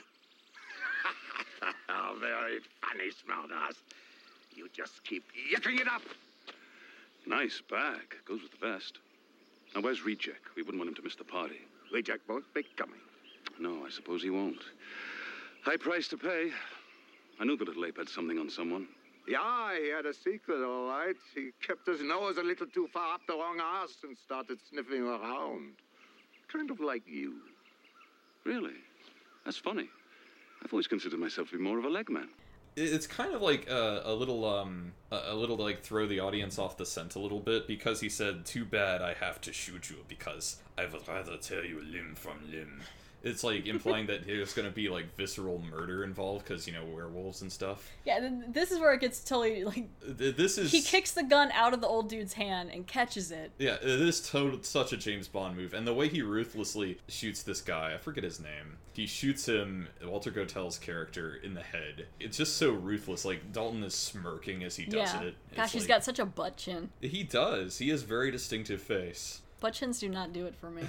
[1.89, 3.75] oh, very funny, Smartass.
[4.55, 6.03] You just keep yucking it up.
[7.27, 8.15] Nice bag.
[8.25, 8.99] Goes with the vest.
[9.75, 10.55] Now, where's Reject?
[10.55, 11.63] We wouldn't want him to miss the party.
[11.93, 13.01] Reject won't be coming.
[13.59, 14.63] No, I suppose he won't.
[15.65, 16.53] High price to pay.
[17.41, 18.87] I knew the little ape had something on someone.
[19.29, 21.17] Yeah, he had a secret, all right.
[21.35, 25.03] He kept his nose a little too far up the wrong ass and started sniffing
[25.03, 25.75] around.
[26.53, 27.37] Kind of like you.
[28.45, 28.75] Really?
[29.45, 29.89] That's funny.
[30.63, 32.29] I've always considered myself to be more of a leg man.
[32.77, 36.59] It's kind of like a, a little um a, a little like throw the audience
[36.59, 39.91] off the scent a little bit because he said, "Too bad I have to shoot
[39.91, 42.83] you because I would rather tear you limb from limb."
[43.23, 47.43] It's like implying that there's gonna be like visceral murder involved because you know werewolves
[47.43, 47.91] and stuff.
[48.05, 51.75] yeah, this is where it gets totally like This is he kicks the gun out
[51.75, 53.53] of the old dude's hand and catches it.
[53.59, 57.43] Yeah, it is total such a James Bond move, and the way he ruthlessly shoots
[57.43, 58.79] this guy, I forget his name.
[58.93, 62.07] He shoots him, Walter Gotell's character, in the head.
[62.19, 63.25] It's just so ruthless.
[63.25, 65.35] Like Dalton is smirking as he does yeah, it.
[65.55, 66.91] gosh, It's he's like- got such a butt chin.
[67.01, 67.79] He does.
[67.79, 69.43] He has very distinctive face.
[69.61, 70.83] Butt chins do not do it for me.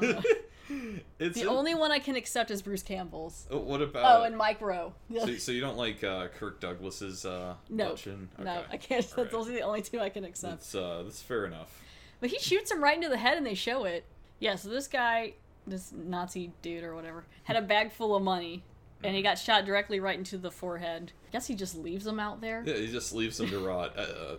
[1.18, 3.46] It's the a- only one I can accept is Bruce Campbell's.
[3.50, 4.20] Oh, what about?
[4.20, 4.92] oh, and Mike Rowe.
[5.12, 8.28] so, so you don't like uh, Kirk Douglas's uh, no, chin?
[8.38, 8.64] no, Okay.
[8.72, 9.10] I can't.
[9.16, 10.52] That's those are the only two I can accept.
[10.60, 11.82] That's uh, that's fair enough.
[12.20, 14.04] But he shoots him right into the head and they show it.
[14.40, 15.34] Yeah, so this guy,
[15.66, 18.62] this Nazi dude or whatever, had a bag full of money
[19.02, 21.12] and he got shot directly right into the forehead.
[21.28, 22.62] I guess he just leaves him out there.
[22.64, 23.96] Yeah, he just leaves him to rot.
[23.98, 24.36] Uh, uh,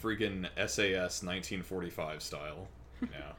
[0.00, 2.68] freaking SAS 1945 style.
[3.02, 3.32] Yeah.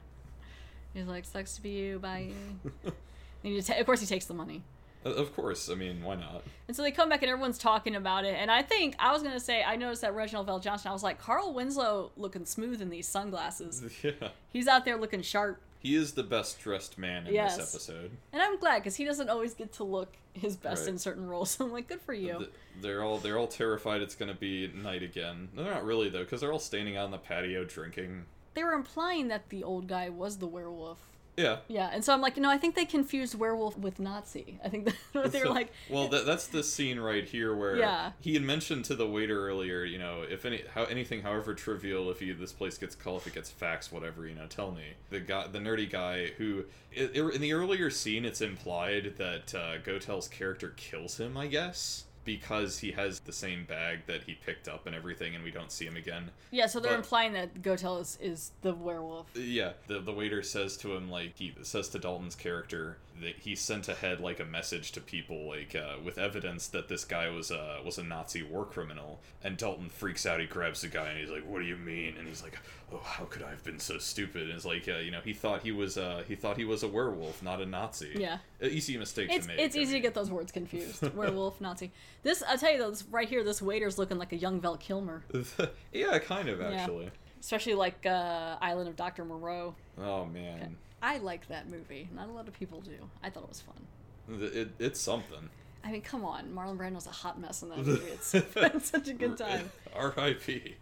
[0.93, 2.29] He's like, sucks to be you, bye.
[2.83, 2.93] and
[3.41, 4.61] he ta- of course, he takes the money.
[5.05, 5.69] Uh, Of course.
[5.69, 6.43] I mean, why not?
[6.67, 8.35] And so they come back and everyone's talking about it.
[8.37, 11.03] And I think, I was going to say, I noticed that Reginald VelJohnson, I was
[11.03, 13.83] like, Carl Winslow looking smooth in these sunglasses.
[14.03, 14.29] Yeah.
[14.51, 15.59] He's out there looking sharp.
[15.79, 17.57] He is the best dressed man in Yes.
[17.57, 18.11] this episode.
[18.31, 20.89] And I'm glad because he doesn't always get to look his best Right.
[20.91, 21.51] in certain roles.
[21.51, 22.47] So I'm like, good for you.
[22.81, 25.49] They're all they're all terrified it's gonna be night again.
[25.53, 28.23] They're not really though, because they're all standing out on the patio drinking.
[28.53, 30.99] They were implying that the old guy was the werewolf.
[31.35, 31.57] Yeah.
[31.67, 34.59] Yeah, and so I'm like, no, I think they confused werewolf with Nazi.
[34.63, 38.11] I think they were like, well, that, that's the scene right here where Yeah.
[38.19, 39.83] he had mentioned to the waiter earlier.
[39.83, 43.27] You know, if any how anything, however trivial, if you this place gets called, if
[43.27, 44.83] it gets faxed, whatever, you know, tell me.
[45.09, 50.27] The guy, the nerdy guy who in the earlier scene, it's implied that uh, Gotell's
[50.27, 51.35] character kills him.
[51.35, 52.03] I guess.
[52.25, 55.71] Because he has the same bag that he picked up and everything, and we don't
[55.71, 56.31] see him again.
[56.51, 56.67] yeah.
[56.67, 59.27] So they're But- implying that Gotell is, is the werewolf.
[59.35, 63.55] Yeah, the the waiter says to him like he says to Dalton's character that he
[63.55, 67.51] sent ahead like a message to people like uh, with evidence that this guy was
[67.51, 69.19] a was a Nazi war criminal.
[69.43, 70.39] And Dalton freaks out.
[70.39, 72.57] He grabs the guy and he's like, "What do you mean?" And he's like,
[72.93, 75.33] "Oh, how could I have been so stupid?" And it's like, uh, you know, he
[75.33, 78.13] thought he was uh, he thought he was a werewolf, not a Nazi.
[78.17, 78.37] Yeah.
[78.61, 79.59] Easy mistake It's to make.
[79.61, 81.13] it's I easy to get those words confused.
[81.15, 81.91] werewolf, Nazi.
[82.23, 84.77] This I tell you though, this, right here, this waiter's looking like a young Val
[84.77, 85.23] Kilmer,
[85.93, 86.69] yeah, kind of Yeah.
[86.71, 87.11] actually.
[87.41, 89.75] especially like uh, Island of Doctor Moreau.
[89.97, 92.09] Oh man, I like that movie.
[92.15, 92.95] Not a lot of people do.
[93.21, 94.41] I thought it was fun.
[94.41, 95.49] It- it, it's something.
[95.83, 98.05] I mean, come on, Marlon Brando's a hot mess in that movie.
[98.07, 99.69] It's, it's such a good time.
[99.95, 100.75] R.I.P.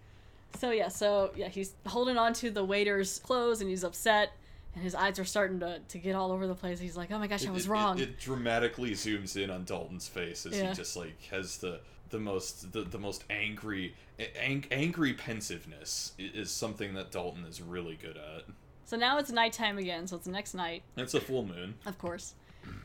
[0.60, 4.34] So yeah, so yeah, he's holding on to the waiter's clothes and he's upset,
[4.75, 6.79] and his eyes are starting to, to get all over the place.
[6.79, 9.63] He's like, "Oh my gosh, I was it- wrong." It, it dramatically zooms in on
[9.63, 10.69] Dalton's face as Yeah.
[10.69, 11.79] he just like has the
[12.10, 13.95] the most the, the most angry
[14.39, 18.43] ang- angry pensiveness is something that Dalton is really good at.
[18.86, 20.08] So now it's nighttime again.
[20.08, 21.76] So it's the next night, It's a full moon.
[21.86, 22.36] of course.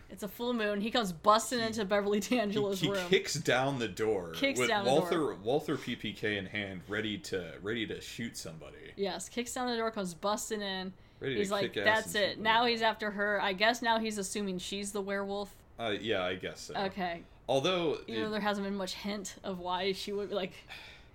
[0.09, 0.81] It's a full moon.
[0.81, 2.95] He comes busting into Beverly D'Angelo's room.
[2.95, 3.11] He room.
[3.11, 5.35] kicks down the door Kicks with down the Walther door.
[5.43, 8.77] Walther PPK in hand, ready to ready to shoot somebody.
[8.97, 10.93] Yes, kicks down the door, comes busting in.
[11.21, 12.35] Ready to he's like, kick ass "That's and it.
[12.37, 13.41] shoot Now he's after her.
[13.43, 16.75] I guess now he's assuming she's the werewolf." Uh, yeah, I guess so.
[16.75, 17.23] Okay.
[17.49, 20.53] Although You know, it- there hasn't been much hint of why she would be like.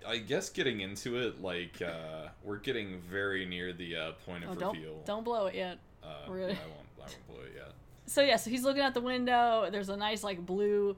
[0.06, 4.50] I guess getting into it, like uh, we're getting very near the uh, point of
[4.50, 5.02] Oh, don't reveal.
[5.04, 5.78] don't blow it yet.
[6.02, 6.52] Uh, Really?
[6.52, 6.86] I won't.
[6.98, 7.72] I won't blow it yet.
[8.06, 9.68] So yeah, so he's looking out the window.
[9.70, 10.96] There's a nice like blue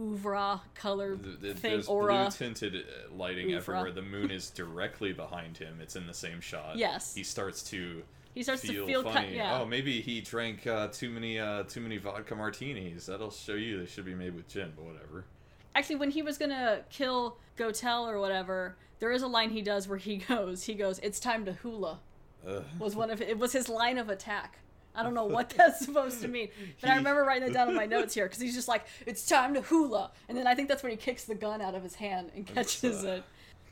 [0.00, 2.22] oeuvre color Th- th- thing There's aura.
[2.22, 3.90] blue tinted uh, lighting everywhere.
[3.92, 5.78] The moon is directly behind him.
[5.82, 6.76] It's in the same shot.
[6.76, 7.14] Yes.
[7.14, 8.02] He starts to.
[8.34, 9.36] He starts to feel, feel ki- funny.
[9.36, 9.60] yeah.
[9.60, 13.04] Oh, maybe he drank uh, too many uh, too many vodka martinis.
[13.06, 15.26] That'll show you they should be made with gin, but whatever.
[15.74, 19.88] Actually, when he was gonna kill Gotell or whatever, there is a line he does
[19.88, 22.00] where he goes, he goes, "It's time to hula."
[22.46, 22.64] Ugh.
[22.78, 24.58] Was one of it was his line of attack.
[24.94, 26.48] I don't know what that's supposed to mean,
[26.80, 29.26] but I remember writing that down in my notes here because he's just like, "It's
[29.26, 31.82] time to hula," and then I think that's when he kicks the gun out of
[31.82, 33.24] his hand and catches uh, it.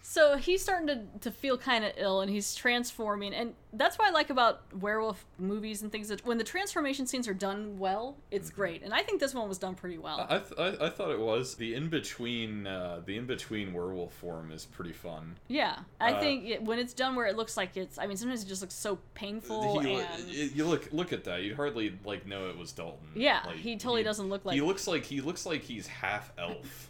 [0.02, 3.32] So he's starting to, to feel kind of ill and he's transforming.
[3.34, 7.28] And that's what I like about werewolf movies and things that when the transformation scenes
[7.28, 8.82] are done well, it's great.
[8.82, 10.26] And I think this one was done pretty well.
[10.28, 14.12] I, th- I I thought it was the in between uh, the in between werewolf
[14.14, 15.36] form is pretty fun.
[15.48, 15.76] yeah.
[16.00, 18.42] I uh, think it, when it's done where it looks like it's, I mean, sometimes
[18.42, 20.28] it just looks so painful He, and.
[20.28, 21.42] you look look at that.
[21.42, 23.08] You'd hardly like know it was Dalton.
[23.14, 24.54] Yeah, Like, he totally doesn't look like.
[24.54, 26.89] he looks like he looks like he's half elf.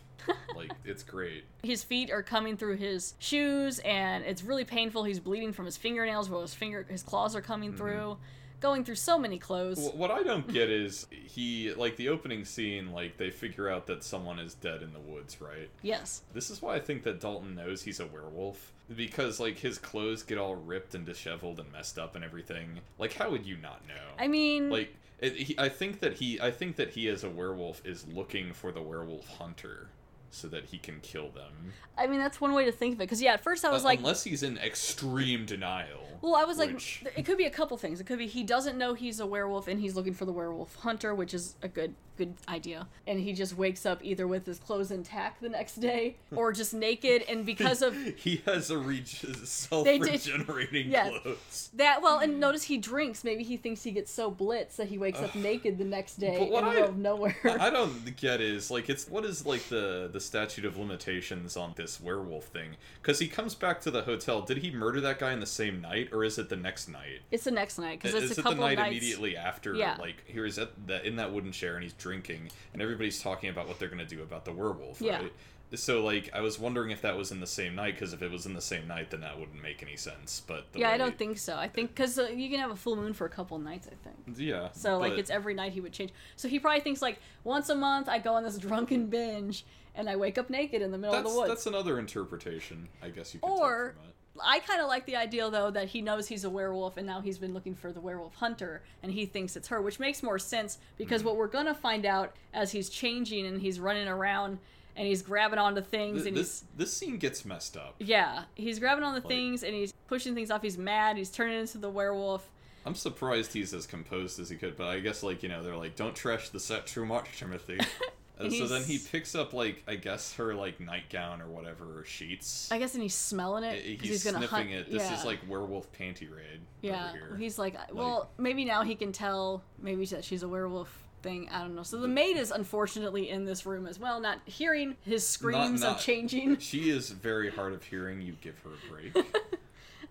[0.55, 1.45] Like it's great.
[1.63, 5.77] his feet are coming through his shoes and it's really painful he's bleeding from his
[5.77, 7.79] fingernails while his finger his claws are coming mm-hmm.
[7.79, 8.17] through
[8.61, 12.93] going through so many clothes What I don't get is he like the opening scene.
[12.93, 15.69] Like they figure out that someone is dead in the woods, right?
[15.83, 19.79] yes This is why I think that Dalton knows he's a werewolf because like his
[19.79, 22.81] clothes get all ripped and disheveled and messed up and everything.
[22.99, 23.95] Like how would you not know?
[24.19, 27.31] i mean like it, he, I think that he I think that he as a
[27.31, 29.89] werewolf is looking for the werewolf hunter
[30.31, 31.53] so that he can kill them.
[31.99, 33.83] i mean that's one way to think of it because yeah at first i was
[33.83, 36.01] Uh, like unless he's in extreme denial.
[36.23, 36.81] well i was like
[37.17, 39.67] it could be a couple things it could be he doesn't know he's a werewolf
[39.69, 43.33] and he's looking for the werewolf hunter which is a good good idea and he
[43.33, 47.47] just wakes up either with his clothes intact the next day or just naked and
[47.47, 51.13] because of he has a re- They did- self-regenerating Yes.
[51.23, 51.71] clothes.
[51.77, 54.99] that well and notice he drinks maybe he thinks he gets so blitzed that he
[54.99, 58.17] wakes up naked the next day But in the I- middle of nowhere I don't
[58.17, 62.47] get is like it's what is like the the statute of limitations on this werewolf
[62.47, 62.77] thing?
[63.01, 64.43] Because he comes back to the hotel.
[64.43, 67.21] Did he murder that guy in the same night, or is it the next night?
[67.31, 68.91] It's the next night because is it's a it the night nights.
[68.91, 69.75] immediately after?
[69.75, 69.97] Yeah.
[69.99, 73.51] Like here is at the in that wooden chair and he's drinking, and everybody's talking
[73.51, 75.23] about what they're gonna do about the werewolf, Yeah.
[75.23, 75.33] right?
[75.73, 78.31] So like I was wondering if that was in the same night because if it
[78.31, 80.43] was in the same night, then that wouldn't make any sense.
[80.45, 81.57] But the Yeah, I don't think so.
[81.57, 83.87] I think because uh, you can have a full moon for a couple nights.
[83.87, 84.37] I think.
[84.37, 84.71] Yeah.
[84.73, 86.11] So like it's every night he would change.
[86.35, 90.09] So he probably thinks like once a month I go on this drunken binge and
[90.09, 91.49] I wake up naked in the middle that's of the woods.
[91.51, 93.49] that's another interpretation, I guess you could.
[93.51, 94.15] or take from it.
[94.43, 97.21] I kind of like the idea though that he knows he's a werewolf and now
[97.21, 100.39] he's been looking for the werewolf hunter and he thinks it's her, which makes more
[100.39, 100.95] sense Mm-hmm.
[100.99, 104.59] because what we're gonna find out as he's changing and he's running around
[104.97, 107.97] and he's grabbing onto things Th- and he's this this scene gets messed up.
[107.99, 110.63] yeah he's grabbing on the things and he's pushing things off.
[110.63, 111.17] He's mad.
[111.17, 112.49] He's turning into the werewolf.
[112.87, 115.77] I'm surprised he's as composed as he could, but I guess like you know they're
[115.77, 117.79] like, don't trash the set too much, Timothy.
[118.49, 122.71] so then he picks up like I guess her like nightgown or whatever or sheets.
[122.71, 124.71] I guess and he's smelling it He's, he's, gonna sniffing hunt.
[124.71, 124.91] it.
[124.91, 125.19] This yeah.
[125.19, 126.61] is like werewolf panty raid.
[126.81, 127.13] yeah.
[127.39, 131.49] He's like, well, maybe now he can tell maybe that she's a werewolf thing.
[131.51, 131.83] I don't know.
[131.83, 135.97] So the maid is unfortunately in this room as well, not hearing his screams not-
[135.97, 136.59] of changing.
[136.59, 138.21] She is very hard of hearing.
[138.21, 139.27] You give her a break.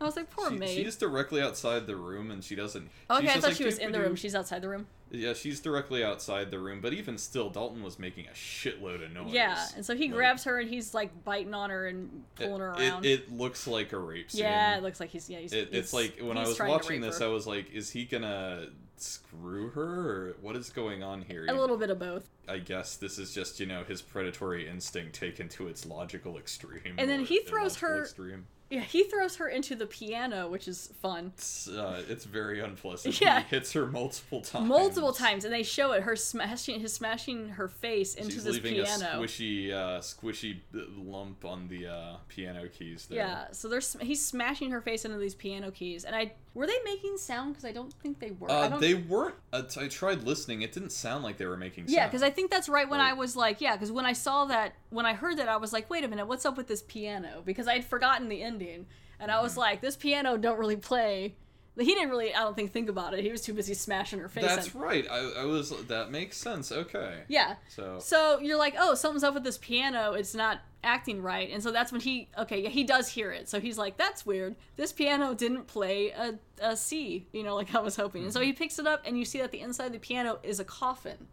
[0.02, 0.76] I was like, poor she, maid.
[0.76, 2.90] she's directly outside the room, and she doesn't.
[3.10, 4.16] okay, I thought like, she was in the room.
[4.16, 4.88] She's outside the room.
[5.12, 9.12] Yeah, she's directly outside the room, but even still, Dalton was making a shitload of
[9.12, 9.34] noise.
[9.34, 12.60] Yeah, and so he Like, grabs her and he's like biting on her and pulling
[12.62, 13.06] her around.
[13.06, 14.42] It, it looks like a rape scene.
[14.42, 15.40] yeah, it looks like he's yeah.
[15.40, 17.26] He's, It, it's like when I was watching this, her.
[17.26, 21.46] I was like, is he gonna screw her, or what is going on here?
[21.50, 22.30] a little bit of both.
[22.48, 26.96] I guess this is just you know his predatory instinct taken to its logical extreme.
[27.00, 28.46] And then he throws her- Extreme.
[28.70, 31.32] Yeah, he throws her into the piano, which is fun.
[31.36, 33.20] It's, uh, it's very unpleasant.
[33.20, 33.42] Yeah.
[33.42, 34.68] He hits her multiple times.
[34.68, 36.04] Multiple times, and they show it.
[36.04, 39.06] Her smashing, his smashing her face into She's this leaving piano.
[39.06, 43.08] a squishy, uh, squishy lump on the uh, piano keys.
[43.08, 43.18] There.
[43.18, 46.78] Yeah, so there's he's smashing her face into these piano keys, and I were they
[46.84, 47.54] making sound?
[47.54, 48.50] Because I don't think they were.
[48.50, 49.36] Uh, they weren't.
[49.54, 50.62] Uh, I tried listening.
[50.62, 51.86] It didn't sound like they were making.
[51.88, 51.96] sound.
[51.96, 54.46] yeah, because I think that's right when I was like, yeah, because when I saw
[54.46, 56.82] that, when I heard that, I was like, wait a minute, what's up with this
[56.82, 57.42] piano?
[57.46, 58.88] Because I had forgotten the ending,
[59.20, 59.60] and I was Mm-hmm.
[59.62, 61.36] like, this piano don't really play.
[61.78, 63.24] He didn't really, I don't think, think about it.
[63.24, 64.44] He was too busy smashing her face.
[64.46, 64.82] That's in.
[64.82, 65.08] right.
[65.10, 65.70] I, I was.
[65.88, 66.72] That makes sense.
[66.72, 67.20] Okay.
[67.28, 67.56] Yeah.
[67.70, 68.00] So.
[68.00, 70.12] So you're like, oh, something's up with this piano.
[70.14, 71.50] It's not acting right.
[71.52, 73.48] And so that's when he, okay, yeah, he does hear it.
[73.50, 74.56] So he's like, that's weird.
[74.76, 78.24] This piano didn't play a, a C, you know, like I was hoping.
[78.24, 78.48] And so Mm-hmm.
[78.48, 80.66] he picks it up, and you see that the inside of the piano is a
[80.66, 81.28] coffin.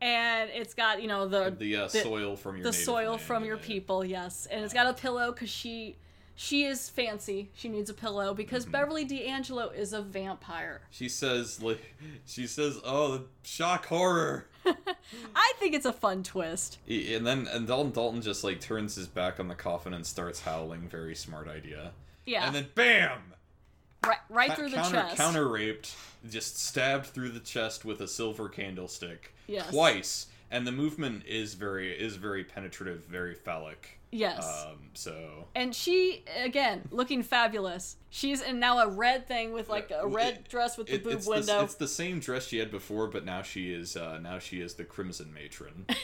[0.00, 3.44] And it's got, you know, the The, uh, soil from your the soil land from
[3.44, 4.46] your people, yes.
[4.50, 5.96] And it's got a pillow because she
[6.36, 7.50] she is fancy.
[7.54, 8.72] She needs a pillow because Mm-hmm.
[8.72, 10.82] Beverly D'Angelo is a vampire.
[10.90, 11.94] She says, like,
[12.26, 14.46] she says, "Oh, the shock horror."
[15.34, 16.78] I think it's a fun twist.
[16.88, 20.40] And then and Dalton Dalton just like turns his back on the coffin and starts
[20.40, 20.88] howling.
[20.88, 21.92] Very smart idea.
[22.24, 22.46] Yeah.
[22.46, 23.18] And then bam!
[24.04, 25.16] right right through the counter, chest.
[25.16, 25.94] Counter raped,
[26.28, 29.70] just stabbed through the chest with a silver candlestick Yes.
[29.70, 30.26] twice.
[30.50, 33.95] And the movement is very is very penetrative, very phallic.
[34.12, 34.64] Yes.
[34.66, 37.96] Um, so And she, again, looking fabulous.
[38.08, 41.04] She's in now a red thing with like a red It- dress with the it-
[41.04, 41.58] boob it's window.
[41.58, 44.60] The, it's the same dress she had before, but now she is uh, now she
[44.60, 45.86] is the Crimson Matron.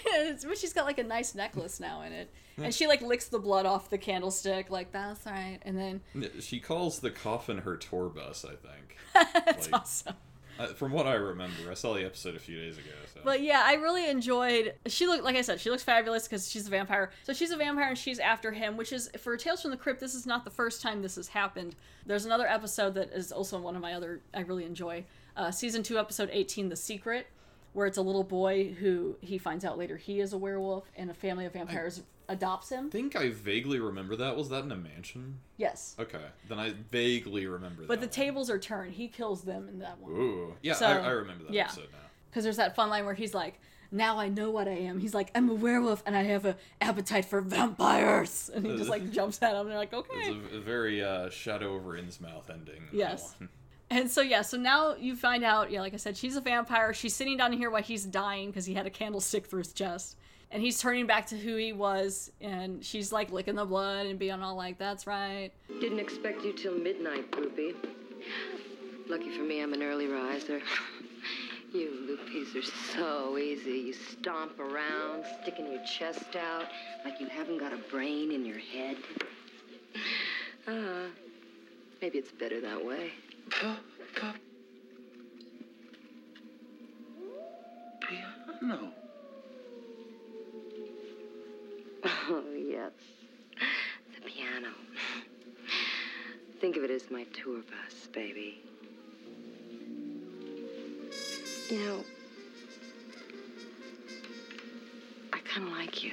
[0.47, 2.31] But she's got like a nice necklace now in it.
[2.59, 5.59] And she like licks the blood off the candlestick, like, that's right.
[5.63, 8.45] And then, she calls the coffin her tour bus.
[8.45, 8.97] I think.
[9.47, 10.15] that's Like, awesome.
[10.59, 12.91] Uh, from what I remember, I saw the episode a few days ago.
[13.13, 13.21] So.
[13.25, 14.75] But yeah, I really enjoyed.
[14.87, 17.11] She looked like I said, she looks fabulous because she's a vampire.
[17.25, 20.01] So she's a vampire and she's after him, which is for Tales from the Crypt.
[20.01, 21.75] This is not the first time this has happened.
[22.07, 25.05] There's another episode that is also one of my other I really enjoy.
[25.37, 27.27] Uh, season two, episode 18, The Secret,
[27.73, 31.11] where it's a little boy who he finds out later he is a werewolf, and
[31.11, 32.87] a family of vampires adopts him.
[32.87, 34.37] I think I vaguely remember that.
[34.37, 35.39] Was that in a mansion?
[35.57, 37.89] Yes, Okay, then I vaguely remember that.
[37.89, 38.13] but the that.
[38.13, 38.93] tables are turned.
[38.95, 40.13] He kills them in that one.
[40.13, 41.65] Ooh, yeah, So, I, I remember that yeah.
[41.65, 41.99] episode now.
[42.31, 43.61] Because there's that fun line where he's like,
[43.91, 46.57] "Now I know what I am." He's like, "I'm a werewolf and I have a
[46.81, 49.61] appetite for vampires," and he just like jumps at him.
[49.63, 52.83] And they're like, It's "Okay." a, a very uh, Shadow over Innsmouth ending.
[52.91, 53.35] that Yes.
[53.93, 56.95] And so yeah, so now you find out, yeah, like I said, she's a vampire.
[56.95, 60.17] She's sitting down here while he's dying because he had a candlestick through his chest,
[60.51, 62.33] and he's turning back to who he was.
[62.41, 66.55] And she's like licking the blood and being all like, "That's right." Didn't expect you
[66.55, 67.75] till midnight, groupie.
[69.09, 70.63] Lucky for me, I'm an early riser.
[71.75, 73.79] You loopies are so easy.
[73.79, 76.65] You stomp around, sticking your chest out
[77.05, 78.97] like you haven't got a brain in your head.
[80.67, 81.09] Uh,
[82.01, 83.13] maybe it's better that way.
[88.63, 88.93] No.
[92.05, 92.93] Oh, yes.
[94.15, 94.69] The piano.
[96.61, 98.63] Think of it as my tour bus, baby.
[101.69, 102.05] You know,
[105.33, 106.13] I kind of like you.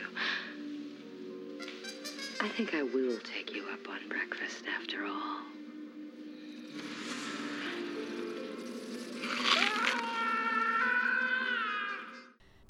[2.41, 5.41] I think I will take you up on breakfast after all.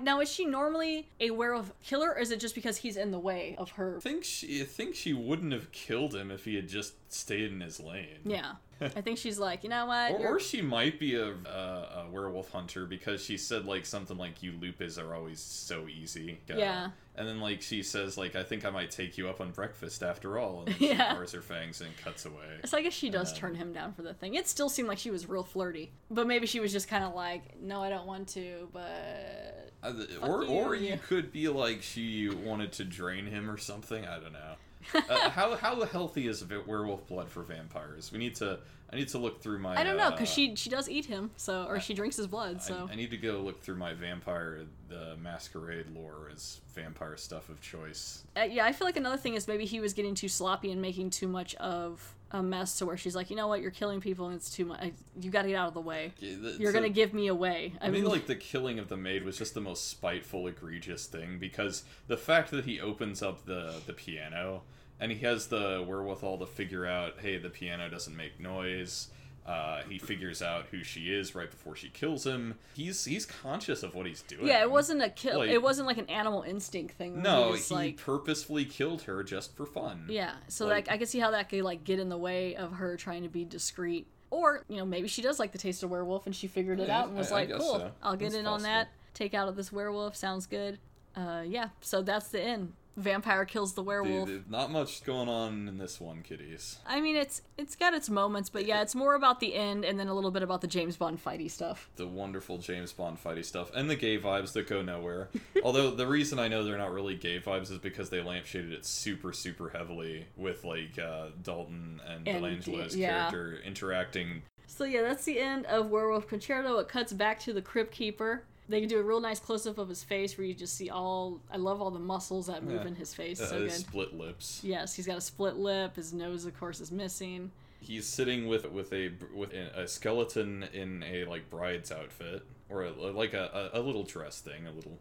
[0.10, 3.20] Now, is she normally a werewolf killer, or is it just because he's in the
[3.20, 3.97] way of her?
[3.97, 7.51] I think she, I think she wouldn't have killed him if he had just stayed
[7.51, 8.18] in his lane.
[8.26, 10.11] Yeah, I think she's like, you know what?
[10.13, 14.17] Or, or she might be a, a, a werewolf hunter because she said like something
[14.17, 16.39] like you lupus are always so easy.
[16.49, 16.88] Uh, Yeah.
[17.15, 20.01] And then like she says like I think I might take you up on breakfast
[20.03, 21.13] after all, and then she Yeah.
[21.13, 22.59] bars her fangs and cuts away.
[22.65, 24.36] So I guess she does Um, turn him down for the thing.
[24.36, 27.13] It still seemed like she was real flirty, but maybe she was just kind of
[27.13, 31.82] like, "No, I don't want to," but Uh, or you, or you could be like
[31.82, 34.05] she wanted to drain him or something.
[34.05, 34.55] I don't know.
[34.93, 38.11] Uh, how how healthy is werewolf blood for vampires?
[38.11, 38.59] We need to.
[38.91, 39.80] I need to look through my.
[39.80, 42.25] I don't know uh, because she she does eat him, so or she drinks his
[42.25, 42.61] blood.
[42.61, 47.15] So I, I need to go look through my vampire the masquerade lore as vampire
[47.15, 48.23] stuff of choice.
[48.36, 50.82] Uh, yeah, I feel like another thing is maybe he was getting too sloppy and
[50.82, 53.99] making too much of a mess to where she's like, you know what, you're killing
[54.01, 54.80] people and it's too much.
[54.82, 56.13] I, you got to get out of the way.
[56.19, 57.73] Yeah, You're so- gonna give me away.
[57.82, 61.39] I mean, like the killing of the maid was just the most spiteful, egregious thing
[61.39, 64.61] because the fact that he opens up the the piano
[64.99, 69.07] and he has the wherewithal to figure out, hey, the piano doesn't make noise.
[69.45, 72.55] Uh, he figures out who she is right before she kills him.
[72.75, 74.45] He's he's conscious of what he's doing.
[74.45, 75.39] yeah, it wasn't a kill.
[75.39, 77.21] Like- it wasn't like an animal instinct thing.
[77.21, 80.05] No, he he like, purposefully killed her just for fun.
[80.09, 82.55] Yeah, so Like- like, I can see how that could like get in the way
[82.55, 84.05] of her trying to be discreet.
[84.31, 86.87] Or you know maybe she does like the taste of werewolf and she figured it
[86.87, 87.91] Yeah, out and was I- I like, guess cool, so.
[88.03, 88.89] I'll get It's in on that.
[89.15, 90.77] Take out of this werewolf sounds good.
[91.15, 92.73] Uh, yeah, so that's the end.
[93.00, 94.30] Vampire kills the werewolf.
[94.50, 96.78] not much going on in this one, kiddies.
[96.86, 100.00] I mean, it's it's got its moments, but yeah, it's more about the end and
[100.00, 101.89] then a little bit about the James Bond fighty stuff.
[101.95, 105.30] the wonderful James Bond fighty stuff and the gay vibes that go nowhere.
[105.64, 108.86] Although the reason I know they're not really gay vibes is because they lampshaded it
[108.86, 113.30] super super heavily with like uh, Dalton and, And, D'Angelo's yeah.
[113.30, 114.43] character interacting.
[114.68, 116.78] So yeah, that's the end of Werewolf Concerto.
[116.78, 118.43] It cuts back to the Crypt Keeper.
[118.70, 120.89] They can do a real nice close up of his face where you just see
[120.91, 121.41] all.
[121.51, 122.88] I love all the muscles that move Yeah.
[122.89, 123.41] in his face.
[123.41, 123.72] Uh, so good.
[123.72, 124.61] split lips.
[124.63, 125.95] Yes, he's got a split lip.
[125.95, 127.51] His nose, of course, is missing.
[127.82, 132.91] He's sitting with with a with a skeleton in a like bride's outfit or a,
[132.91, 134.99] like a, a, a little dress thing, a little.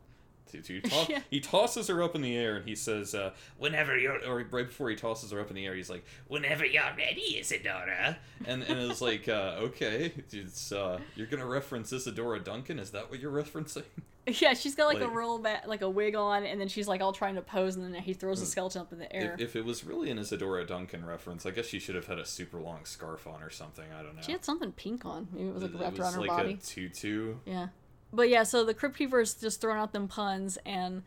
[0.53, 1.21] He, he, to- Yeah.
[1.31, 4.67] he tosses her up in the air and he says, uh, "Whenever you're," or right
[4.67, 8.63] before he tosses her up in the air, he's like, "Whenever you're ready, Isadora." And
[8.63, 12.79] and it's like, uh, okay, it's uh, you're gonna reference Isadora Duncan.
[12.79, 13.85] Is that what you're referencing?
[14.43, 16.87] Yeah, she's got like, a Like- roll back, like a wig on, and then she's
[16.87, 19.33] like all trying to pose, and then he throws the skeleton up in the air.
[19.39, 22.19] If, if it was really an Isadora Duncan reference, I guess she should have had
[22.19, 23.87] a super long scarf on or something.
[23.99, 24.21] I don't know.
[24.21, 25.29] she had something pink on.
[25.33, 26.53] Maybe it was like It wrapped was around her like body.
[26.53, 27.37] a tutu.
[27.47, 27.69] Yeah.
[28.13, 31.03] But yeah, so the Crypt Keeper's just throwing out them puns, and.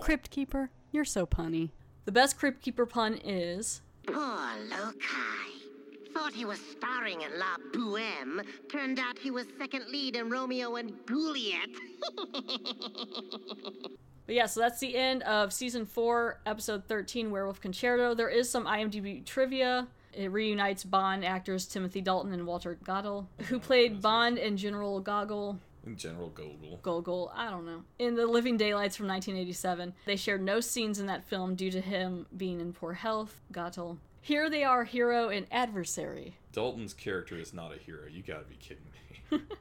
[0.00, 1.70] Crypt Keeper, you're so punny.
[2.04, 3.82] The best Crypt Keeper pun is.
[4.06, 6.14] Poor Lokai.
[6.14, 8.44] Thought he was starring in La Boheme.
[8.70, 11.68] Turned out he was second lead in Romeo and Juliet.
[14.28, 18.14] But yeah, so that's the end of season four, episode 13, Werewolf Concerto.
[18.14, 19.88] There is some IMDb trivia.
[20.12, 25.58] It reunites Bond actors Timothy Dalton and Walter Gotell, who played Bond and General Goggle.
[25.86, 26.80] In General Gogol.
[26.82, 27.82] Gogol, I don't know.
[27.98, 31.80] In The Living Daylights from 1987, they shared no scenes in that film due to
[31.80, 33.40] him being in poor health.
[33.52, 33.98] Gotell.
[34.20, 36.36] Here they are, hero and adversary.
[36.52, 38.02] Dalton's character is not a hero.
[38.10, 38.84] You gotta be kidding
[39.30, 39.38] me.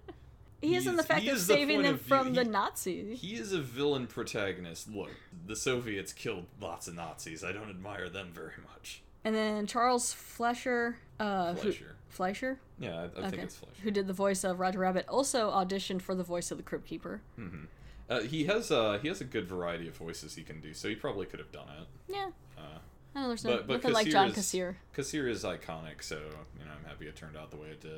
[0.59, 2.43] He is in the fact he of is the saving them of view- from the
[2.43, 3.21] Nazis.
[3.21, 4.89] He is a villain protagonist.
[4.91, 5.11] Look,
[5.45, 7.43] the Soviets killed lots of Nazis.
[7.43, 9.03] I don't admire them very much.
[9.27, 10.97] And then Charles Fleischer.
[11.19, 11.95] Uh, who- Fleischer.
[12.07, 12.59] Fleischer?
[12.79, 13.81] Yeah, I, I think it's Fleischer.
[13.83, 16.87] Who did the voice of Roger Rabbit also auditioned for the voice of the Crypt
[16.87, 17.21] Keeper.
[17.37, 17.65] Mm-hmm.
[18.09, 20.87] Uh, he has uh, he has a good variety of voices he can do, so
[20.87, 21.87] he probably could have done it.
[22.07, 22.29] Yeah.
[22.57, 22.79] Uh,
[23.13, 24.97] I know there's no, but but nothing like John Kassir Kassir.
[24.97, 27.81] is, Kassir is iconic, so you know I'm happy it turned out the way it
[27.81, 27.91] did.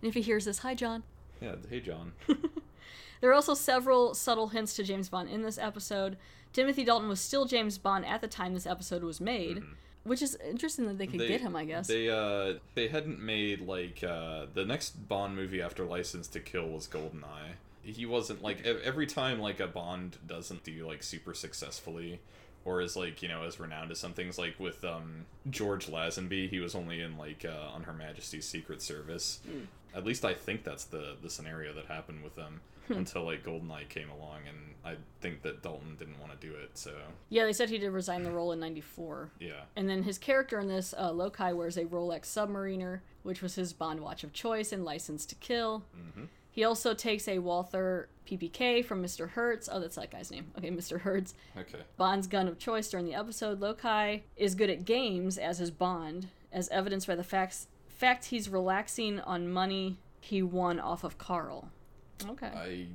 [0.00, 1.02] And if he hears this, hi John.
[1.40, 2.12] Yeah, hey John.
[3.20, 6.16] There are also several subtle hints to James Bond in this episode.
[6.54, 9.62] Timothy Dalton was still James Bond at the time this episode was made,
[10.04, 11.86] which is interesting that they could get him, I guess.
[11.86, 16.68] They uh they hadn't made like uh the next Bond movie after License to Kill
[16.68, 17.54] was Goldeneye.
[17.82, 22.20] He wasn't like every time like a Bond doesn't do like super successfully
[22.64, 26.48] or is like, you know, as renowned as some things like with um George Lazenby,
[26.48, 29.40] he was only in like uh on Her Majesty's Secret Service.
[29.48, 29.66] Mm.
[29.94, 32.60] At least I think that's the the scenario that happened with them.
[32.90, 36.70] Until like Goldeneye came along and I think that Dalton didn't want to do it,
[36.78, 36.92] so
[37.28, 39.30] yeah, they said he did resign the role in 94.
[39.38, 39.52] yeah.
[39.76, 43.72] And then his character in this, uh, Lokai, wears a Rolex Submariner, which was his
[43.74, 45.84] Bond watch of choice and License to Kill.
[45.94, 46.28] Mhm.
[46.50, 49.28] He also takes a Walther PPK from Mr.
[49.30, 49.68] Hertz.
[49.70, 50.50] Oh, that's that guy's name.
[50.58, 51.00] Okay, Mr.
[51.00, 51.34] Hertz.
[51.56, 51.78] Okay.
[51.96, 53.60] Bond's gun of choice during the episode.
[53.60, 58.48] Lokai is good at games, as is Bond, as evidenced by the facts, fact he's
[58.48, 61.70] relaxing on money he won off of Carl.
[62.28, 62.46] Okay.
[62.48, 62.86] I,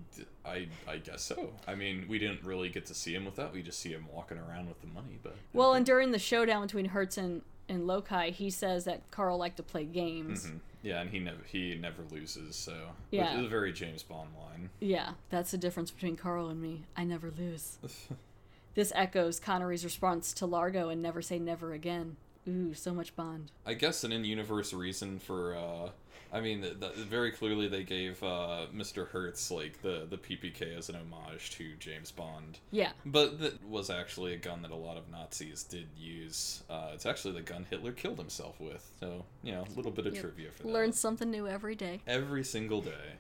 [0.50, 1.50] I, I guess so.
[1.68, 3.54] I mean, we didn't really get to see him with that.
[3.54, 5.20] We just see him walking around with the money.
[5.24, 9.38] But Well, and during the showdown between Hertz and, and Lokai, he says that Carl
[9.38, 10.46] liked to play games.
[10.48, 10.60] Mhm.
[10.84, 12.56] yeah, and he never he never loses.
[12.56, 13.32] So Yeah.
[13.32, 14.70] which is a very James Bond line.
[14.80, 16.84] Yeah, that's the difference between Carl and me.
[16.96, 17.78] I never lose.
[18.76, 22.18] this echoes Connery's response to Largo and Never Say Never Again.
[22.48, 23.52] Ooh, so much Bond.
[23.66, 25.56] I guess an in-universe reason for.
[25.56, 25.90] uh
[26.34, 29.08] I mean, th th very clearly they gave uh, Mr.
[29.08, 32.60] Hertz like the the PPK as an homage to James Bond.
[32.72, 32.92] Yeah.
[33.06, 36.64] But that was actually a gun that a lot of Nazis did use.
[36.70, 38.86] Uh, it's actually the gun Hitler killed himself with.
[39.00, 40.22] So you know, a little bit of Yep.
[40.24, 40.70] trivia for that.
[40.70, 42.02] Learn something new every day.
[42.06, 43.14] Every single day.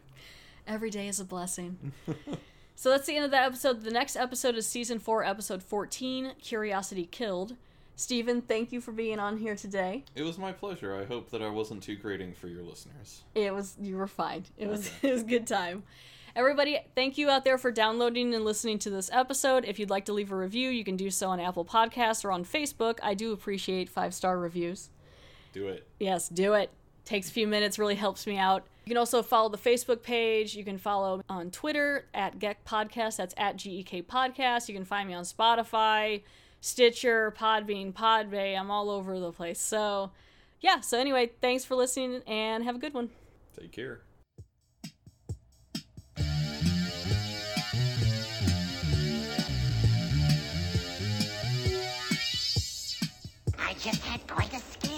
[0.68, 1.94] Every day is a blessing.
[2.76, 3.84] so that's the end of that episode.
[3.84, 7.56] The next episode is season four, episode 14 Curiosity Killed.
[7.96, 10.04] Stephen, thank you for being on here today.
[10.16, 10.96] It was my pleasure.
[10.96, 13.24] I hope that I wasn't too grating for your listeners.
[13.34, 14.46] It was, you were fine.
[14.58, 15.84] It was, it was a good time.
[16.36, 19.64] Everybody, thank you out there for downloading and listening to this episode.
[19.64, 22.32] If you'd like to leave a review, you can do so on Apple Podcasts or
[22.32, 23.00] on Facebook.
[23.02, 24.90] I do appreciate five star reviews.
[25.54, 25.88] Do it.
[25.98, 26.72] Yes, do it.
[27.06, 28.66] Takes a few minutes, really helps me out.
[28.84, 30.56] You can also follow the Facebook page.
[30.56, 33.16] You can follow on Twitter at Geck Podcast.
[33.16, 34.68] That's at GEK Podcast.
[34.68, 36.22] You can find me on Spotify,
[36.66, 38.60] Stitcher, Podbean, Podbay.
[38.60, 39.60] I'm all over the place.
[39.60, 40.10] So,
[40.62, 40.80] yeah.
[40.80, 43.12] So, anyway, thanks for listening and have a good one.
[43.56, 44.02] Take care.
[53.60, 54.92] I just had quite a scare.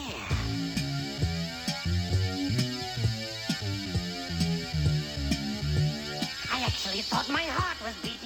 [6.50, 8.17] I actually thought my heart was beating.